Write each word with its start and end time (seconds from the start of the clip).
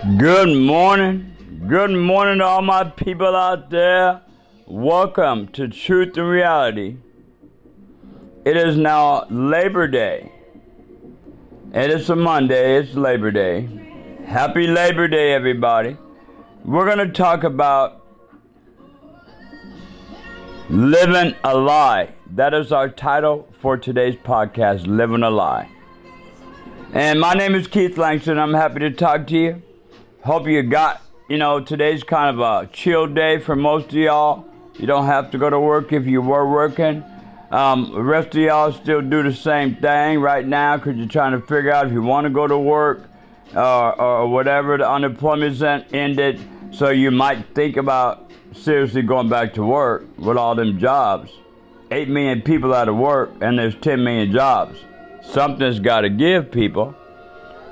Good 0.00 0.56
morning. 0.56 1.66
Good 1.68 1.90
morning 1.90 2.38
to 2.38 2.44
all 2.44 2.62
my 2.62 2.84
people 2.84 3.36
out 3.36 3.68
there. 3.68 4.22
Welcome 4.66 5.48
to 5.48 5.68
Truth 5.68 6.16
and 6.16 6.26
Reality. 6.26 6.96
It 8.46 8.56
is 8.56 8.78
now 8.78 9.26
Labor 9.28 9.86
Day. 9.88 10.32
And 11.74 11.92
it's 11.92 12.08
a 12.08 12.16
Monday, 12.16 12.78
it's 12.78 12.94
Labor 12.94 13.30
Day. 13.30 13.68
Happy 14.24 14.66
Labor 14.66 15.06
Day, 15.06 15.34
everybody. 15.34 15.98
We're 16.64 16.86
going 16.86 17.06
to 17.06 17.12
talk 17.12 17.44
about 17.44 18.02
living 20.70 21.34
a 21.44 21.54
lie. 21.54 22.14
That 22.30 22.54
is 22.54 22.72
our 22.72 22.88
title 22.88 23.46
for 23.60 23.76
today's 23.76 24.16
podcast, 24.16 24.86
Living 24.86 25.24
a 25.24 25.30
Lie. 25.30 25.68
And 26.94 27.20
my 27.20 27.34
name 27.34 27.54
is 27.54 27.66
Keith 27.66 27.98
Langston. 27.98 28.38
I'm 28.38 28.54
happy 28.54 28.78
to 28.80 28.90
talk 28.90 29.26
to 29.26 29.36
you. 29.36 29.62
Hope 30.22 30.46
you 30.46 30.62
got, 30.62 31.00
you 31.30 31.38
know, 31.38 31.60
today's 31.60 32.02
kind 32.02 32.38
of 32.38 32.40
a 32.40 32.68
chill 32.70 33.06
day 33.06 33.38
for 33.38 33.56
most 33.56 33.86
of 33.86 33.94
y'all. 33.94 34.44
You 34.78 34.86
don't 34.86 35.06
have 35.06 35.30
to 35.30 35.38
go 35.38 35.48
to 35.48 35.58
work 35.58 35.94
if 35.94 36.04
you 36.04 36.20
were 36.20 36.46
working. 36.46 37.02
Um, 37.50 37.90
the 37.90 38.02
rest 38.02 38.28
of 38.28 38.42
y'all 38.42 38.70
still 38.70 39.00
do 39.00 39.22
the 39.22 39.32
same 39.32 39.76
thing 39.76 40.20
right 40.20 40.46
now 40.46 40.76
because 40.76 40.96
you're 40.96 41.08
trying 41.08 41.32
to 41.32 41.40
figure 41.46 41.72
out 41.72 41.86
if 41.86 41.92
you 41.94 42.02
want 42.02 42.26
to 42.26 42.30
go 42.30 42.46
to 42.46 42.58
work 42.58 43.08
uh, 43.56 43.90
or 43.92 44.28
whatever. 44.28 44.76
The 44.76 44.90
unemployment's 44.90 45.62
ended, 45.62 46.38
so 46.70 46.90
you 46.90 47.10
might 47.10 47.54
think 47.54 47.78
about 47.78 48.30
seriously 48.52 49.00
going 49.00 49.30
back 49.30 49.54
to 49.54 49.64
work 49.64 50.06
with 50.18 50.36
all 50.36 50.54
them 50.54 50.78
jobs. 50.78 51.30
8 51.90 52.10
million 52.10 52.42
people 52.42 52.74
out 52.74 52.90
of 52.90 52.96
work, 52.96 53.32
and 53.40 53.58
there's 53.58 53.74
10 53.76 54.04
million 54.04 54.32
jobs. 54.32 54.78
Something's 55.22 55.80
got 55.80 56.02
to 56.02 56.10
give, 56.10 56.50
people. 56.50 56.94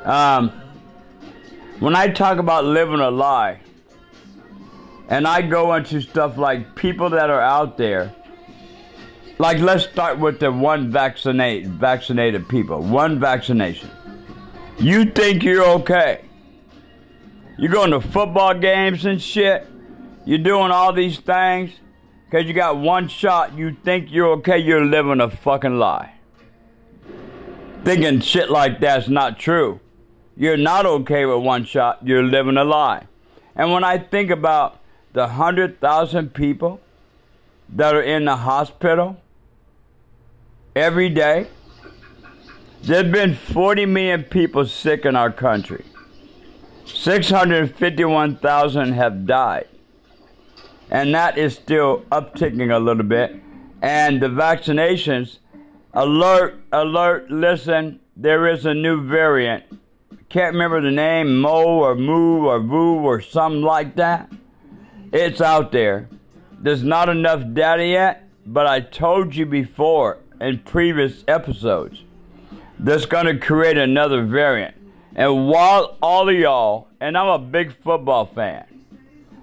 Um, 0.05 0.51
when 1.81 1.95
I 1.95 2.09
talk 2.09 2.39
about 2.39 2.65
living 2.65 3.01
a 3.01 3.11
lie, 3.11 3.61
and 5.09 5.27
I 5.27 5.43
go 5.43 5.75
into 5.75 6.01
stuff 6.01 6.37
like 6.37 6.75
people 6.75 7.11
that 7.11 7.31
are 7.31 7.41
out 7.41 7.77
there, 7.79 8.15
like 9.39 9.59
let's 9.59 9.85
start 9.85 10.19
with 10.19 10.41
the 10.41 10.51
one 10.51 10.91
vaccinate 10.91 11.67
vaccinated 11.67 12.49
people, 12.49 12.83
one 12.83 13.21
vaccination. 13.21 13.91
You 14.79 15.05
think 15.05 15.43
you're 15.43 15.65
okay. 15.65 16.25
You're 17.57 17.73
going 17.73 17.91
to 17.91 18.01
football 18.01 18.55
games 18.55 19.07
and 19.07 19.21
shit. 19.21 19.67
You're 20.25 20.39
doing 20.39 20.71
all 20.71 20.93
these 20.93 21.19
things 21.19 21.73
because 22.25 22.47
you 22.47 22.53
got 22.53 22.77
one 22.77 23.09
shot. 23.09 23.57
You 23.57 23.77
think 23.85 24.13
you're 24.13 24.33
okay. 24.35 24.59
You're 24.59 24.85
living 24.85 25.21
a 25.21 25.31
fucking 25.31 25.79
lie. 25.79 26.13
Thinking 27.85 28.21
shit 28.21 28.51
like 28.51 28.81
that's 28.81 29.09
not 29.09 29.39
true. 29.39 29.81
You're 30.39 30.57
not 30.57 30.87
okay 30.87 31.27
with 31.27 31.45
one 31.45 31.65
shot. 31.65 32.07
You're 32.07 32.23
living 32.23 32.57
a 32.57 32.63
lie. 32.63 33.09
And 33.57 33.73
when 33.73 33.83
I 33.83 33.99
think 33.99 34.31
about 34.31 34.79
the 35.13 35.23
100,000 35.23 36.33
people 36.33 36.81
that 37.71 37.93
are 37.93 38.03
in 38.03 38.25
the 38.25 38.37
hospital 38.37 39.17
every 40.77 41.09
day, 41.09 41.49
there's 42.83 43.11
been 43.11 43.35
40 43.35 43.87
million 43.87 44.23
people 44.23 44.65
sick 44.65 45.05
in 45.05 45.17
our 45.17 45.33
country. 45.33 45.85
651,000 46.85 48.93
have 48.93 49.27
died. 49.27 49.67
And 50.89 51.13
that 51.17 51.37
is 51.37 51.57
still 51.57 52.05
upticking 52.13 52.73
a 52.73 52.79
little 52.79 53.03
bit. 53.03 53.35
And 53.83 54.23
the 54.23 54.29
vaccinations, 54.29 55.39
alert, 55.95 56.61
alert, 56.71 57.29
listen, 57.29 57.99
there 58.17 58.47
is 58.47 58.67
a 58.67 58.75
new 58.75 59.03
variant 59.03 59.65
can't 60.29 60.53
remember 60.53 60.83
the 60.83 60.91
name, 60.91 61.41
Mo 61.41 61.65
or 61.65 61.95
Moo 61.95 62.47
or 62.47 62.61
Voo 62.61 62.99
or 62.99 63.21
something 63.21 63.63
like 63.63 63.97
that. 63.97 64.31
It's 65.11 65.41
out 65.41 65.73
there. 65.73 66.09
There's 66.59 66.83
not 66.83 67.09
enough 67.09 67.43
data 67.55 67.87
yet, 67.87 68.29
but 68.45 68.67
I 68.67 68.81
told 68.81 69.35
you 69.35 69.47
before 69.47 70.19
in 70.39 70.59
previous 70.61 71.25
episodes 71.27 72.03
that's 72.79 73.07
going 73.07 73.27
to 73.27 73.39
create 73.39 73.79
another 73.79 74.23
variant. 74.23 74.75
And 75.17 75.49
while 75.49 75.97
all 76.03 76.29
of 76.29 76.35
y'all, 76.35 76.89
and 77.01 77.17
I'm 77.17 77.29
a 77.29 77.39
big 77.39 77.75
football 77.83 78.27
fan, 78.27 78.67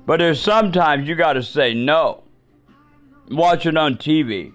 but 0.05 0.19
there's 0.19 0.39
sometimes 0.39 1.07
you 1.07 1.15
got 1.15 1.33
to 1.33 1.43
say 1.43 1.73
no. 1.73 2.23
Watch 3.31 3.65
it 3.65 3.75
on 3.75 3.95
TV. 3.95 4.53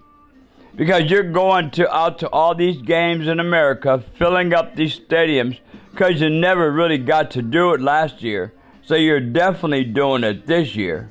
Because 0.77 1.11
you're 1.11 1.25
going 1.25 1.73
to 1.73 1.93
out 1.93 2.21
to 2.21 2.31
all 2.31 2.55
these 2.55 2.81
games 2.81 3.27
in 3.27 3.41
America, 3.41 4.03
filling 4.17 4.55
up 4.55 4.77
these 4.77 4.99
stadiums 5.01 5.59
because 5.91 6.21
you 6.21 6.31
never 6.31 6.71
really 6.71 6.99
got 6.99 7.31
to 7.33 7.43
do 7.43 7.73
it 7.75 7.81
last 7.81 8.23
year. 8.23 8.53
So 8.83 8.95
you're 8.95 9.21
definitely 9.21 9.85
doing 9.85 10.25
it 10.25 10.47
this 10.47 10.75
year. 10.75 11.11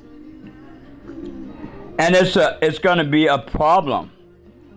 And 1.98 2.14
it's 2.14 2.36
a 2.36 2.58
it's 2.62 2.78
going 2.78 2.98
to 2.98 3.04
be 3.04 3.26
a 3.26 3.38
problem 3.38 4.10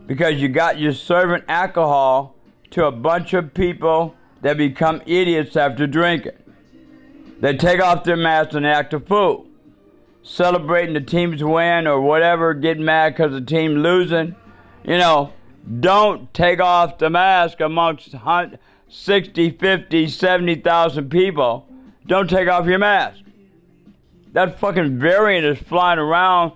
because 0.07 0.41
you 0.41 0.49
got 0.49 0.77
you 0.77 0.91
serving 0.91 1.43
alcohol 1.47 2.35
to 2.71 2.85
a 2.85 2.91
bunch 2.91 3.33
of 3.33 3.53
people 3.53 4.15
that 4.41 4.57
become 4.57 5.01
idiots 5.05 5.55
after 5.55 5.87
drinking. 5.87 6.33
They 7.39 7.55
take 7.55 7.81
off 7.81 8.03
their 8.03 8.17
masks 8.17 8.55
and 8.55 8.65
act 8.65 8.93
a 8.93 8.99
fool. 8.99 9.47
Celebrating 10.21 10.93
the 10.93 11.01
team's 11.01 11.43
win 11.43 11.87
or 11.87 11.99
whatever, 11.99 12.53
getting 12.53 12.85
mad 12.85 13.13
because 13.13 13.31
the 13.31 13.41
team 13.41 13.75
losing. 13.75 14.35
You 14.83 14.97
know, 14.97 15.33
don't 15.79 16.33
take 16.33 16.59
off 16.59 16.97
the 16.97 17.09
mask 17.09 17.59
amongst 17.61 18.13
60, 18.93 19.49
50, 19.51 20.07
70,000 20.07 21.09
people, 21.09 21.67
don't 22.05 22.29
take 22.29 22.47
off 22.47 22.67
your 22.67 22.77
mask. 22.77 23.21
That 24.33 24.59
fucking 24.59 24.99
variant 24.99 25.45
is 25.45 25.57
flying 25.67 25.97
around 25.97 26.53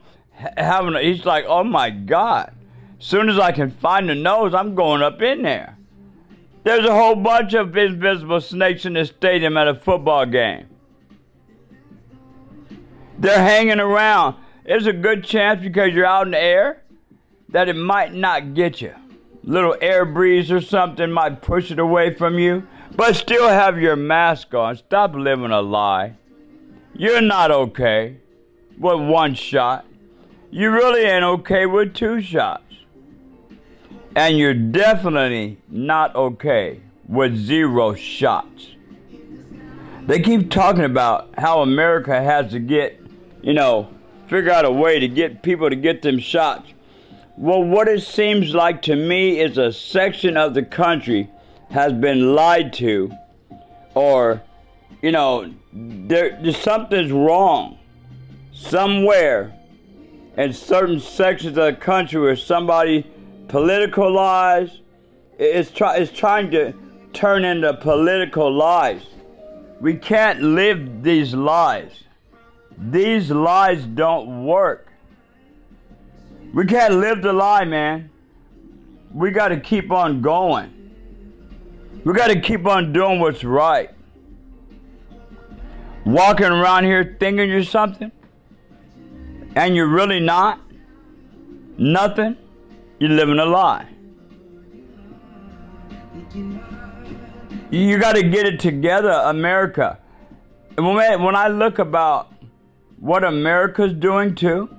having 0.55 0.93
a, 0.93 1.01
he's 1.01 1.25
like, 1.25 1.45
oh 1.47 1.63
my 1.63 1.89
God. 1.89 2.53
Soon 2.99 3.29
as 3.29 3.39
I 3.39 3.51
can 3.51 3.71
find 3.71 4.07
the 4.07 4.15
nose, 4.15 4.53
I'm 4.53 4.75
going 4.75 5.01
up 5.01 5.21
in 5.21 5.41
there. 5.41 5.77
There's 6.63 6.85
a 6.85 6.93
whole 6.93 7.15
bunch 7.15 7.53
of 7.55 7.75
invisible 7.75 8.41
snakes 8.41 8.85
in 8.85 8.93
the 8.93 9.05
stadium 9.05 9.57
at 9.57 9.67
a 9.67 9.75
football 9.75 10.25
game. 10.25 10.67
They're 13.17 13.37
hanging 13.37 13.79
around. 13.79 14.35
There's 14.63 14.85
a 14.85 14.93
good 14.93 15.23
chance 15.23 15.61
because 15.61 15.91
you're 15.93 16.05
out 16.05 16.27
in 16.27 16.31
the 16.31 16.39
air 16.39 16.83
that 17.49 17.67
it 17.67 17.75
might 17.75 18.13
not 18.13 18.53
get 18.53 18.79
you 18.79 18.93
little 19.47 19.78
air 19.80 20.03
breeze 20.03 20.52
or 20.52 20.59
something 20.59 21.09
might 21.09 21.41
push 21.41 21.72
it 21.72 21.80
away 21.80 22.13
from 22.13 22.38
you, 22.38 22.68
but 22.96 23.16
still 23.16 23.47
have 23.47 23.80
your 23.80 23.96
mask 23.96 24.53
on. 24.53 24.75
Stop 24.75 25.16
living 25.16 25.52
a 25.52 25.62
lie. 25.62 26.16
You're 26.94 27.22
not 27.22 27.50
okay 27.50 28.18
with 28.78 29.00
one 29.00 29.35
shot. 29.35 29.85
You 30.52 30.69
really 30.72 31.02
ain't 31.02 31.24
okay 31.24 31.66
with 31.66 31.94
two 31.94 32.22
shots. 32.22 32.63
And 34.16 34.38
you're 34.38 34.53
definitely 34.53 35.59
not 35.69 36.14
okay 36.16 36.81
with 37.08 37.38
zero 37.38 37.94
shots. 37.94 38.72
They 40.08 40.19
keep 40.19 40.52
talking 40.52 40.84
about 40.84 41.29
how 41.38 41.62
America 41.62 42.22
has 42.22 42.52
to 42.52 42.59
get, 42.59 43.00
you 43.41 43.53
know, 43.53 43.90
figure 44.28 44.52
out 44.52 44.66
a 44.66 44.72
way 44.72 45.00
to 45.00 45.08
get 45.08 45.41
people 45.41 45.69
to 45.69 45.75
get 45.75 46.02
them 46.02 46.19
shots. 46.19 46.74
Well, 47.39 47.63
what 47.63 47.87
it 47.87 48.01
seems 48.01 48.55
like 48.55 48.81
to 48.83 48.95
me 48.95 49.39
is 49.39 49.59
a 49.59 49.71
section 49.71 50.37
of 50.37 50.55
the 50.55 50.63
country 50.63 51.29
has 51.69 51.93
been 51.93 52.33
lied 52.33 52.73
to, 52.73 53.11
or, 53.93 54.41
you 55.03 55.11
know, 55.11 55.53
there, 55.71 56.51
something's 56.51 57.11
wrong 57.11 57.77
somewhere 58.51 59.53
in 60.35 60.51
certain 60.51 60.99
sections 60.99 61.55
of 61.59 61.65
the 61.65 61.73
country 61.73 62.19
where 62.19 62.35
somebody 62.35 63.05
political 63.47 64.11
lies 64.11 64.79
is, 65.37 65.69
try, 65.69 65.97
is 65.97 66.09
trying 66.09 66.49
to 66.49 66.73
turn 67.13 67.45
into 67.45 67.71
political 67.75 68.51
lies. 68.51 69.03
We 69.79 69.93
can't 69.93 70.41
live 70.41 71.03
these 71.03 71.35
lies. 71.35 72.03
These 72.79 73.29
lies 73.29 73.85
don't 73.85 74.43
work. 74.43 74.86
We 76.53 76.66
can't 76.66 76.96
live 76.96 77.22
the 77.22 77.34
lie, 77.34 77.66
man. 77.66 78.09
We 79.14 79.32
got 79.32 79.49
to 79.49 79.59
keep 79.59 79.91
on 79.91 80.22
going. 80.22 80.73
We 82.03 82.14
got 82.14 82.28
to 82.28 82.40
keep 82.40 82.66
on 82.66 82.94
doing 82.94 83.20
what's 83.20 83.44
right. 83.44 83.90
Walking 86.05 86.47
around 86.47 86.85
here 86.85 87.17
thinking 87.20 87.49
you're 87.49 87.64
something, 87.64 88.11
and 89.55 89.76
you're 89.76 89.90
really 89.90 90.20
not. 90.20 90.61
Nothing. 91.78 92.38
You're 93.00 93.11
living 93.11 93.40
a 93.40 93.46
lie. 93.46 93.88
You 97.70 98.00
got 98.00 98.16
to 98.16 98.23
get 98.23 98.46
it 98.46 98.59
together, 98.59 99.11
America. 99.11 100.00
When 100.78 101.35
I 101.35 101.47
look 101.50 101.79
about 101.79 102.32
what 103.00 103.23
America's 103.23 103.93
doing 103.93 104.34
too, 104.34 104.70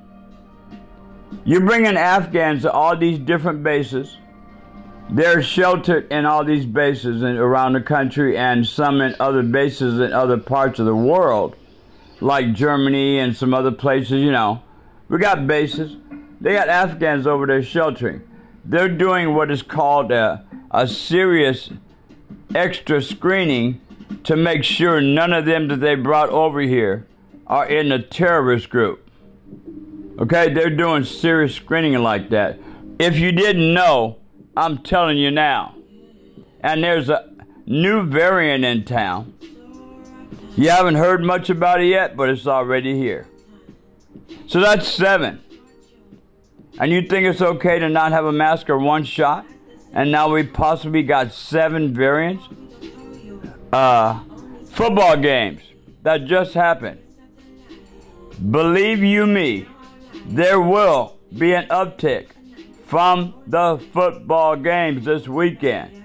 you're 1.44 1.60
bringing 1.60 1.96
Afghans 1.96 2.62
to 2.62 2.72
all 2.72 2.96
these 2.96 3.18
different 3.18 3.62
bases. 3.62 4.16
they're 5.10 5.42
sheltered 5.42 6.10
in 6.12 6.26
all 6.26 6.44
these 6.44 6.66
bases 6.66 7.22
in, 7.22 7.36
around 7.36 7.72
the 7.72 7.80
country 7.80 8.36
and 8.36 8.66
some 8.66 9.00
in 9.00 9.14
other 9.20 9.42
bases 9.42 10.00
in 10.00 10.12
other 10.12 10.36
parts 10.36 10.78
of 10.78 10.86
the 10.86 10.94
world, 10.94 11.56
like 12.20 12.52
Germany 12.52 13.18
and 13.18 13.34
some 13.34 13.54
other 13.54 13.72
places, 13.72 14.22
you 14.22 14.30
know. 14.30 14.62
We 15.08 15.18
got 15.18 15.46
bases. 15.46 15.96
They 16.40 16.52
got 16.52 16.68
Afghans 16.68 17.26
over 17.26 17.46
there 17.46 17.62
sheltering. 17.62 18.22
They're 18.64 18.88
doing 18.88 19.34
what 19.34 19.50
is 19.50 19.62
called 19.62 20.12
a, 20.12 20.44
a 20.70 20.86
serious 20.86 21.70
extra 22.54 23.00
screening 23.02 23.80
to 24.24 24.36
make 24.36 24.62
sure 24.62 25.00
none 25.00 25.32
of 25.32 25.46
them 25.46 25.68
that 25.68 25.80
they 25.80 25.94
brought 25.94 26.28
over 26.28 26.60
here 26.60 27.06
are 27.46 27.66
in 27.66 27.90
a 27.92 28.02
terrorist 28.02 28.68
group. 28.68 29.07
Okay, 30.18 30.52
they're 30.52 30.70
doing 30.70 31.04
serious 31.04 31.54
screening 31.54 31.94
like 32.02 32.30
that. 32.30 32.58
If 32.98 33.18
you 33.18 33.30
didn't 33.30 33.72
know, 33.72 34.18
I'm 34.56 34.78
telling 34.78 35.16
you 35.16 35.30
now. 35.30 35.76
And 36.60 36.82
there's 36.82 37.08
a 37.08 37.30
new 37.66 38.02
variant 38.02 38.64
in 38.64 38.84
town. 38.84 39.34
You 40.56 40.70
haven't 40.70 40.96
heard 40.96 41.22
much 41.22 41.50
about 41.50 41.80
it 41.80 41.86
yet, 41.86 42.16
but 42.16 42.28
it's 42.30 42.48
already 42.48 42.98
here. 42.98 43.28
So 44.48 44.58
that's 44.58 44.88
seven. 44.88 45.40
And 46.80 46.90
you 46.90 47.02
think 47.02 47.26
it's 47.26 47.40
okay 47.40 47.78
to 47.78 47.88
not 47.88 48.10
have 48.10 48.24
a 48.24 48.32
mask 48.32 48.68
or 48.70 48.78
one 48.78 49.04
shot? 49.04 49.46
And 49.92 50.10
now 50.10 50.32
we 50.32 50.42
possibly 50.42 51.04
got 51.04 51.32
seven 51.32 51.94
variants? 51.94 52.44
Uh, 53.72 54.20
football 54.70 55.16
games 55.16 55.62
that 56.02 56.24
just 56.24 56.54
happened. 56.54 57.00
Believe 58.50 59.02
you 59.02 59.26
me, 59.26 59.66
there 60.28 60.60
will 60.60 61.18
be 61.36 61.54
an 61.54 61.66
uptick 61.68 62.28
from 62.86 63.34
the 63.46 63.78
football 63.92 64.56
games 64.56 65.04
this 65.04 65.26
weekend. 65.26 66.04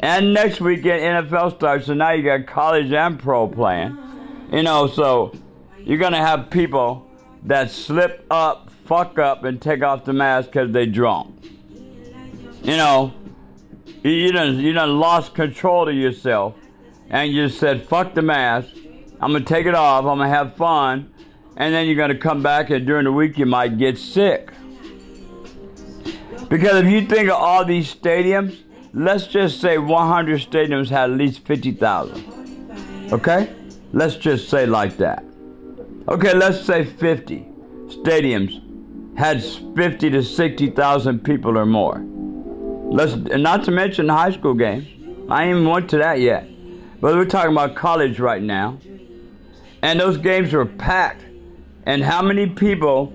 And 0.00 0.32
next 0.32 0.60
weekend, 0.60 1.02
NFL 1.02 1.56
starts, 1.56 1.86
so 1.86 1.94
now 1.94 2.12
you 2.12 2.22
got 2.22 2.46
college 2.46 2.92
and 2.92 3.18
pro 3.18 3.48
playing. 3.48 3.98
You 4.52 4.62
know, 4.62 4.86
so 4.86 5.34
you're 5.78 5.98
going 5.98 6.12
to 6.12 6.18
have 6.18 6.50
people 6.50 7.10
that 7.44 7.70
slip 7.70 8.24
up, 8.30 8.70
fuck 8.86 9.18
up, 9.18 9.44
and 9.44 9.60
take 9.60 9.82
off 9.82 10.04
the 10.04 10.12
mask 10.12 10.50
because 10.50 10.72
they 10.72 10.86
drunk. 10.86 11.34
You 12.62 12.76
know, 12.76 13.12
you 14.02 14.32
done, 14.32 14.58
you 14.58 14.72
done 14.72 14.98
lost 15.00 15.34
control 15.34 15.88
of 15.88 15.94
yourself 15.94 16.54
and 17.10 17.32
you 17.32 17.48
said, 17.48 17.86
fuck 17.88 18.14
the 18.14 18.22
mask. 18.22 18.68
I'm 19.20 19.32
going 19.32 19.44
to 19.44 19.48
take 19.48 19.66
it 19.66 19.74
off. 19.74 20.04
I'm 20.04 20.18
going 20.18 20.30
to 20.30 20.36
have 20.36 20.54
fun. 20.54 21.12
And 21.58 21.74
then 21.74 21.86
you're 21.86 21.96
going 21.96 22.10
to 22.10 22.18
come 22.18 22.42
back 22.42 22.70
and 22.70 22.86
during 22.86 23.04
the 23.04 23.12
week 23.12 23.36
you 23.36 23.44
might 23.44 23.76
get 23.78 23.98
sick. 23.98 24.50
Because 26.48 26.84
if 26.84 26.90
you 26.90 27.04
think 27.04 27.28
of 27.28 27.34
all 27.34 27.64
these 27.64 27.94
stadiums, 27.94 28.56
let's 28.94 29.26
just 29.26 29.60
say 29.60 29.76
100 29.76 30.40
stadiums 30.40 30.88
had 30.88 31.10
at 31.10 31.16
least 31.16 31.44
50,000. 31.46 33.12
Okay? 33.12 33.52
Let's 33.92 34.16
just 34.16 34.48
say 34.48 34.64
like 34.66 34.96
that. 34.98 35.24
Okay, 36.08 36.32
let's 36.32 36.64
say 36.64 36.84
50 36.84 37.46
stadiums 37.88 39.18
had 39.18 39.42
50 39.42 40.10
to 40.10 40.22
60,000 40.22 41.24
people 41.24 41.58
or 41.58 41.66
more. 41.66 42.00
Let's 42.90 43.16
not 43.16 43.64
to 43.64 43.72
mention 43.72 44.08
high 44.08 44.30
school 44.30 44.54
games. 44.54 44.86
I 45.28 45.44
ain't 45.44 45.56
even 45.56 45.68
went 45.68 45.90
to 45.90 45.98
that 45.98 46.20
yet. 46.20 46.48
But 47.00 47.14
we're 47.14 47.26
talking 47.26 47.52
about 47.52 47.74
college 47.74 48.20
right 48.20 48.42
now. 48.42 48.78
And 49.82 50.00
those 50.00 50.16
games 50.16 50.52
were 50.52 50.64
packed. 50.64 51.24
And 51.88 52.04
how 52.04 52.22
many 52.22 52.46
people 52.46 53.12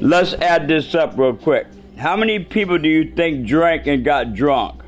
let's 0.00 0.34
add 0.34 0.68
this 0.68 0.94
up 0.94 1.16
real 1.16 1.34
quick. 1.34 1.66
How 1.96 2.14
many 2.14 2.38
people 2.38 2.78
do 2.78 2.88
you 2.88 3.10
think 3.12 3.46
drank 3.46 3.86
and 3.86 4.04
got 4.04 4.34
drunk? 4.34 4.82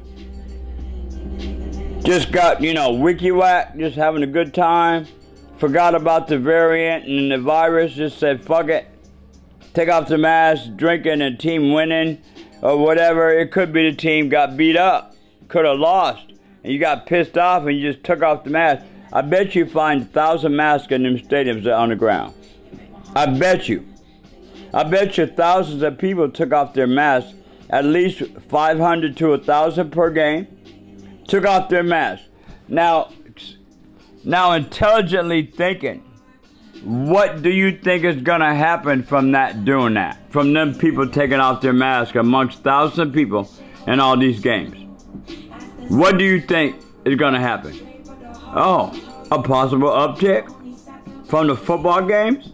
Just 2.05 2.31
got, 2.31 2.63
you 2.63 2.75
know, 2.75 2.93
wiki 2.93 3.33
whack, 3.33 3.77
just 3.77 3.97
having 3.97 4.23
a 4.23 4.27
good 4.27 4.55
time 4.55 5.07
forgot 5.59 5.95
about 5.95 6.29
the 6.29 6.39
variant 6.39 7.07
and 7.07 7.33
the 7.33 7.39
virus, 7.39 7.93
just 7.93 8.19
said, 8.19 8.41
fuck 8.41 8.69
it, 8.69 8.87
take 9.75 9.89
off 9.89 10.09
the 10.09 10.17
mask, 10.17 10.77
drinking 10.77 11.21
and 11.21 11.39
team 11.39 11.73
winning 11.73 12.23
or 12.63 12.79
whatever. 12.79 13.31
It 13.31 13.51
could 13.51 13.73
be 13.73 13.91
the 13.91 13.97
team 13.97 14.29
got 14.29 14.57
beat 14.57 14.77
up, 14.77 15.17
could 15.49 15.65
have 15.65 15.79
lost, 15.79 16.33
and 16.63 16.73
you 16.73 16.79
got 16.79 17.07
pissed 17.07 17.37
off 17.37 17.67
and 17.67 17.77
you 17.77 17.93
just 17.93 18.05
took 18.05 18.23
off 18.23 18.45
the 18.45 18.51
mask. 18.51 18.85
I 19.13 19.23
bet 19.23 19.55
you 19.55 19.67
find 19.67 20.03
a 20.03 20.05
thousand 20.05 20.55
masks 20.55 20.93
in 20.93 21.03
them 21.03 21.19
stadiums 21.19 21.67
on 21.67 21.89
the 21.89 21.97
ground. 21.97 22.35
I 23.19 23.27
bet 23.27 23.69
you. 23.69 23.85
I 24.73 24.85
bet 24.85 25.19
you 25.19 25.27
thousands 25.27 25.83
of 25.83 25.99
people 25.99 26.31
took 26.31 26.53
off 26.53 26.73
their 26.73 26.87
masks, 26.87 27.35
at 27.69 27.85
least 27.85 28.23
500 28.49 29.17
to 29.17 29.31
1,000 29.31 29.91
per 29.91 30.11
game, 30.11 30.47
took 31.27 31.45
off 31.45 31.69
their 31.69 31.83
masks. 31.83 32.29
Now, 32.69 33.11
now, 34.23 34.53
intelligently 34.53 35.47
thinking, 35.47 36.05
what 36.85 37.43
do 37.43 37.51
you 37.51 37.77
think 37.77 38.05
is 38.05 38.23
going 38.23 38.41
to 38.41 38.55
happen 38.55 39.03
from 39.03 39.33
that 39.33 39.65
doing 39.65 39.95
that? 39.95 40.17
From 40.31 40.53
them 40.53 40.73
people 40.77 41.09
taking 41.09 41.41
off 41.41 41.61
their 41.61 41.73
mask 41.73 42.15
amongst 42.15 42.63
thousands 42.63 43.09
of 43.09 43.13
people 43.13 43.51
in 43.89 43.99
all 43.99 44.17
these 44.17 44.39
games? 44.39 44.77
What 45.89 46.19
do 46.19 46.25
you 46.25 46.41
think 46.41 46.77
is 47.05 47.17
going 47.17 47.35
to 47.35 47.41
happen? 47.41 47.75
Oh, 48.55 48.93
a 49.33 49.43
possible 49.43 49.89
uptick 49.89 50.47
from 51.27 51.49
the 51.49 51.57
football 51.57 52.07
games? 52.07 52.53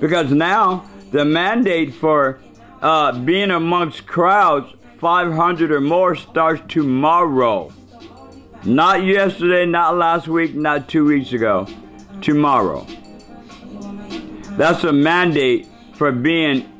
Because 0.00 0.30
now 0.32 0.88
the 1.10 1.24
mandate 1.24 1.94
for 1.94 2.40
uh, 2.82 3.18
being 3.18 3.50
amongst 3.50 4.06
crowds 4.06 4.72
500 4.98 5.70
or 5.70 5.80
more 5.80 6.14
starts 6.14 6.62
tomorrow. 6.68 7.72
Not 8.64 9.04
yesterday, 9.04 9.66
not 9.66 9.96
last 9.96 10.26
week, 10.26 10.54
not 10.54 10.88
two 10.88 11.04
weeks 11.04 11.32
ago. 11.32 11.66
Tomorrow. 12.20 12.86
That's 14.56 14.84
a 14.84 14.92
mandate 14.92 15.68
for 15.94 16.12
being 16.12 16.72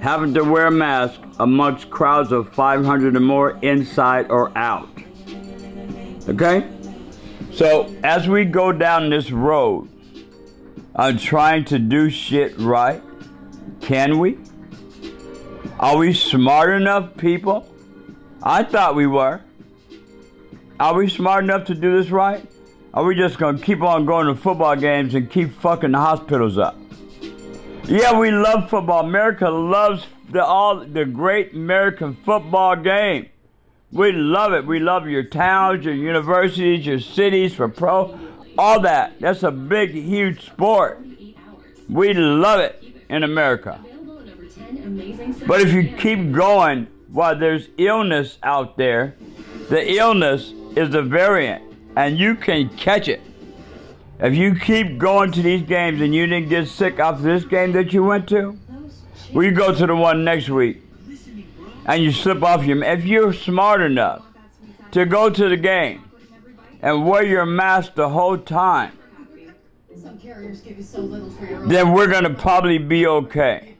having 0.00 0.32
to 0.34 0.42
wear 0.42 0.66
a 0.66 0.70
mask 0.70 1.20
amongst 1.38 1.90
crowds 1.90 2.32
of 2.32 2.52
500 2.54 3.14
or 3.14 3.20
more 3.20 3.58
inside 3.62 4.30
or 4.30 4.56
out. 4.56 4.88
Okay? 6.28 6.66
So 7.52 7.94
as 8.02 8.28
we 8.28 8.44
go 8.44 8.72
down 8.72 9.10
this 9.10 9.30
road, 9.30 9.88
I'm 11.00 11.16
trying 11.16 11.64
to 11.64 11.78
do 11.78 12.10
shit 12.10 12.58
right. 12.58 13.02
Can 13.80 14.18
we? 14.18 14.36
Are 15.78 15.96
we 15.96 16.12
smart 16.12 16.74
enough 16.74 17.16
people? 17.16 17.66
I 18.42 18.64
thought 18.64 18.94
we 18.94 19.06
were. 19.06 19.40
Are 20.78 20.94
we 20.94 21.08
smart 21.08 21.44
enough 21.44 21.64
to 21.68 21.74
do 21.74 21.96
this 21.96 22.10
right? 22.10 22.46
Are 22.92 23.02
we 23.02 23.16
just 23.16 23.38
to 23.38 23.56
keep 23.56 23.80
on 23.80 24.04
going 24.04 24.26
to 24.26 24.34
football 24.34 24.76
games 24.76 25.14
and 25.14 25.30
keep 25.30 25.54
fucking 25.54 25.92
the 25.92 25.98
hospitals 25.98 26.58
up? 26.58 26.76
Yeah, 27.84 28.18
we 28.18 28.30
love 28.30 28.68
football. 28.68 29.06
America 29.06 29.48
loves 29.48 30.06
the 30.28 30.44
all 30.44 30.84
the 30.84 31.06
great 31.06 31.54
American 31.54 32.14
football 32.14 32.76
game. 32.76 33.30
We 33.90 34.12
love 34.12 34.52
it. 34.52 34.66
We 34.66 34.80
love 34.80 35.08
your 35.08 35.24
towns, 35.24 35.82
your 35.82 35.94
universities, 35.94 36.84
your 36.84 37.00
cities 37.00 37.54
for 37.54 37.68
pro, 37.70 38.20
all 38.58 38.80
that. 38.80 39.20
That's 39.20 39.42
a 39.42 39.50
big, 39.50 39.90
huge 39.92 40.46
sport. 40.46 41.04
We 41.88 42.14
love 42.14 42.60
it 42.60 42.84
in 43.08 43.22
America. 43.22 43.80
But 45.46 45.60
if 45.60 45.72
you 45.72 45.94
keep 45.96 46.32
going 46.32 46.86
while 47.12 47.36
there's 47.38 47.68
illness 47.76 48.38
out 48.42 48.76
there, 48.76 49.16
the 49.68 49.96
illness 49.96 50.52
is 50.76 50.94
a 50.94 51.02
variant, 51.02 51.62
and 51.96 52.18
you 52.18 52.34
can 52.34 52.68
catch 52.70 53.08
it. 53.08 53.20
If 54.20 54.34
you 54.34 54.54
keep 54.54 54.98
going 54.98 55.32
to 55.32 55.42
these 55.42 55.62
games 55.62 56.00
and 56.00 56.14
you 56.14 56.26
didn't 56.26 56.50
get 56.50 56.68
sick 56.68 56.98
after 56.98 57.22
this 57.22 57.44
game 57.44 57.72
that 57.72 57.92
you 57.92 58.04
went 58.04 58.28
to, 58.28 58.56
well, 59.32 59.44
you 59.44 59.52
go 59.52 59.74
to 59.74 59.86
the 59.86 59.96
one 59.96 60.24
next 60.24 60.50
week 60.50 60.82
and 61.86 62.02
you 62.02 62.12
slip 62.12 62.42
off 62.42 62.64
your. 62.64 62.82
If 62.84 63.04
you're 63.04 63.32
smart 63.32 63.80
enough 63.80 64.22
to 64.90 65.06
go 65.06 65.30
to 65.30 65.48
the 65.48 65.56
game 65.56 66.04
and 66.82 67.06
wear 67.06 67.24
your 67.24 67.46
mask 67.46 67.94
the 67.94 68.08
whole 68.08 68.38
time, 68.38 68.92
then 71.66 71.92
we're 71.92 72.06
going 72.06 72.24
to 72.24 72.34
probably 72.34 72.78
be 72.78 73.06
okay. 73.06 73.76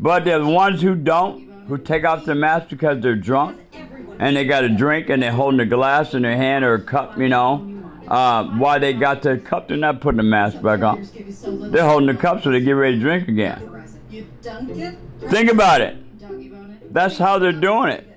But 0.00 0.24
the 0.24 0.44
ones 0.46 0.82
who 0.82 0.94
don't, 0.94 1.48
who 1.68 1.78
take 1.78 2.04
off 2.04 2.24
their 2.24 2.34
mask 2.34 2.68
because 2.68 3.00
they're 3.00 3.16
drunk, 3.16 3.58
and 4.18 4.36
they 4.36 4.44
got 4.44 4.64
a 4.64 4.68
drink 4.68 5.10
and 5.10 5.22
they're 5.22 5.32
holding 5.32 5.60
a 5.60 5.66
glass 5.66 6.14
in 6.14 6.22
their 6.22 6.36
hand 6.36 6.64
or 6.64 6.74
a 6.74 6.82
cup, 6.82 7.18
you 7.18 7.28
know. 7.28 7.72
Uh, 8.08 8.44
why 8.56 8.78
they 8.78 8.92
got 8.92 9.20
the 9.22 9.36
cup, 9.36 9.66
they're 9.66 9.76
not 9.76 10.00
putting 10.00 10.18
the 10.18 10.22
mask 10.22 10.62
back 10.62 10.80
on. 10.82 11.08
They're 11.72 11.84
holding 11.84 12.06
the 12.06 12.14
cup 12.14 12.42
so 12.42 12.50
they 12.50 12.60
get 12.60 12.72
ready 12.72 12.96
to 12.96 13.00
drink 13.02 13.26
again. 13.28 13.60
Think 15.28 15.50
about 15.50 15.80
it. 15.80 15.96
That's 16.92 17.18
how 17.18 17.38
they're 17.40 17.52
doing 17.52 17.90
it. 17.90 18.15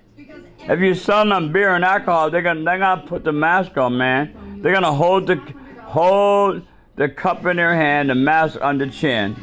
If 0.69 0.79
you're 0.81 0.93
selling 0.93 1.29
them 1.29 1.51
beer 1.51 1.73
and 1.73 1.83
alcohol, 1.83 2.29
they're 2.29 2.43
gonna 2.43 2.63
they're 2.63 2.77
gonna 2.77 3.01
put 3.01 3.23
the 3.23 3.31
mask 3.31 3.75
on, 3.77 3.97
man. 3.97 4.61
They're 4.61 4.71
gonna 4.71 4.93
hold 4.93 5.25
the 5.25 5.37
hold 5.81 6.61
the 6.95 7.09
cup 7.09 7.43
in 7.47 7.57
their 7.57 7.73
hand, 7.73 8.11
the 8.11 8.15
mask 8.15 8.61
on 8.61 8.77
the 8.77 8.85
chin, 8.85 9.35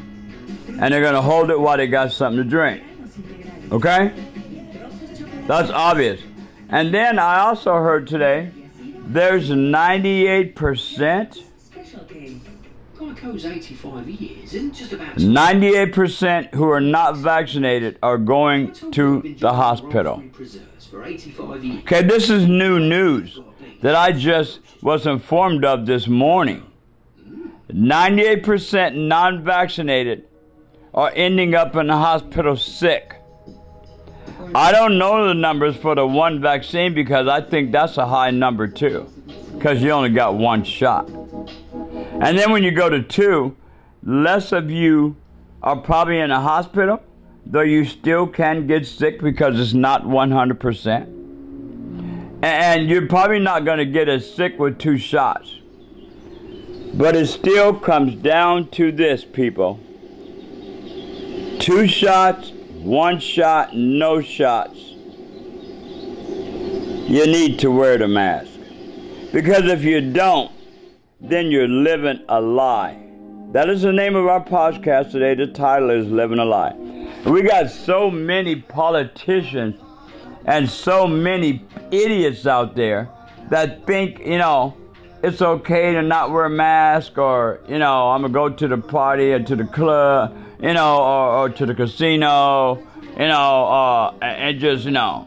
and 0.80 0.94
they're 0.94 1.02
gonna 1.02 1.20
hold 1.20 1.50
it 1.50 1.58
while 1.58 1.78
they 1.78 1.88
got 1.88 2.12
something 2.12 2.44
to 2.44 2.48
drink. 2.48 2.84
Okay? 3.72 4.12
That's 5.48 5.70
obvious. 5.70 6.20
And 6.68 6.94
then 6.94 7.18
I 7.18 7.40
also 7.40 7.74
heard 7.74 8.06
today 8.06 8.52
there's 9.08 9.50
98%. 9.50 11.42
98% 15.18 16.54
who 16.54 16.70
are 16.70 16.80
not 16.80 17.16
vaccinated 17.16 17.98
are 18.02 18.18
going 18.18 18.72
to 18.72 19.36
the 19.38 19.52
hospital. 19.52 20.22
Okay, 21.80 22.02
this 22.02 22.30
is 22.30 22.46
new 22.46 22.78
news 22.78 23.40
that 23.82 23.94
I 23.94 24.12
just 24.12 24.60
was 24.82 25.06
informed 25.06 25.64
of 25.64 25.86
this 25.86 26.06
morning. 26.06 26.62
98% 27.70 28.94
non 28.94 29.42
vaccinated 29.44 30.28
are 30.94 31.12
ending 31.14 31.54
up 31.54 31.76
in 31.76 31.88
the 31.88 31.96
hospital 31.96 32.56
sick. 32.56 33.16
I 34.54 34.72
don't 34.72 34.96
know 34.98 35.26
the 35.28 35.34
numbers 35.34 35.76
for 35.76 35.94
the 35.94 36.06
one 36.06 36.40
vaccine 36.40 36.94
because 36.94 37.26
I 37.28 37.40
think 37.40 37.72
that's 37.72 37.96
a 37.98 38.06
high 38.06 38.30
number 38.30 38.68
too, 38.68 39.10
because 39.54 39.82
you 39.82 39.90
only 39.90 40.10
got 40.10 40.34
one 40.36 40.62
shot. 40.64 41.10
And 42.20 42.38
then 42.38 42.50
when 42.50 42.62
you 42.62 42.70
go 42.70 42.88
to 42.88 43.02
two, 43.02 43.56
less 44.02 44.52
of 44.52 44.70
you 44.70 45.16
are 45.62 45.76
probably 45.76 46.18
in 46.18 46.30
a 46.30 46.40
hospital, 46.40 47.02
though 47.44 47.60
you 47.60 47.84
still 47.84 48.26
can 48.26 48.66
get 48.66 48.86
sick 48.86 49.20
because 49.20 49.60
it's 49.60 49.74
not 49.74 50.04
100%. 50.04 51.12
And 52.42 52.88
you're 52.88 53.06
probably 53.06 53.38
not 53.38 53.64
going 53.64 53.78
to 53.78 53.84
get 53.84 54.08
as 54.08 54.32
sick 54.32 54.58
with 54.58 54.78
two 54.78 54.96
shots. 54.98 55.58
But 56.94 57.16
it 57.16 57.26
still 57.26 57.78
comes 57.78 58.14
down 58.14 58.70
to 58.70 58.90
this, 58.92 59.24
people. 59.24 59.78
Two 61.58 61.86
shots, 61.86 62.50
one 62.80 63.20
shot, 63.20 63.76
no 63.76 64.22
shots. 64.22 64.78
You 67.08 67.26
need 67.26 67.58
to 67.58 67.70
wear 67.70 67.98
the 67.98 68.08
mask. 68.08 68.52
Because 69.32 69.64
if 69.64 69.84
you 69.84 70.00
don't, 70.12 70.50
then 71.28 71.50
you're 71.50 71.68
living 71.68 72.20
a 72.28 72.40
lie. 72.40 72.96
That 73.52 73.68
is 73.68 73.82
the 73.82 73.92
name 73.92 74.14
of 74.14 74.26
our 74.26 74.44
podcast 74.44 75.10
today. 75.10 75.34
The 75.34 75.46
title 75.46 75.90
is 75.90 76.06
Living 76.06 76.38
a 76.38 76.44
Lie. 76.44 76.74
We 77.26 77.42
got 77.42 77.70
so 77.70 78.10
many 78.10 78.56
politicians 78.56 79.80
and 80.44 80.68
so 80.70 81.06
many 81.06 81.64
idiots 81.90 82.46
out 82.46 82.76
there 82.76 83.08
that 83.50 83.86
think, 83.86 84.20
you 84.20 84.38
know, 84.38 84.76
it's 85.22 85.42
okay 85.42 85.92
to 85.94 86.02
not 86.02 86.30
wear 86.30 86.44
a 86.44 86.50
mask 86.50 87.18
or, 87.18 87.60
you 87.68 87.78
know, 87.78 88.10
I'm 88.10 88.20
going 88.20 88.32
to 88.32 88.38
go 88.38 88.68
to 88.68 88.76
the 88.76 88.78
party 88.80 89.32
or 89.32 89.42
to 89.42 89.56
the 89.56 89.64
club, 89.64 90.36
you 90.60 90.74
know, 90.74 90.98
or, 90.98 91.30
or 91.38 91.48
to 91.50 91.66
the 91.66 91.74
casino, 91.74 92.76
you 93.18 93.26
know, 93.26 93.64
uh, 93.64 94.14
and 94.22 94.60
just, 94.60 94.84
you 94.84 94.92
know, 94.92 95.26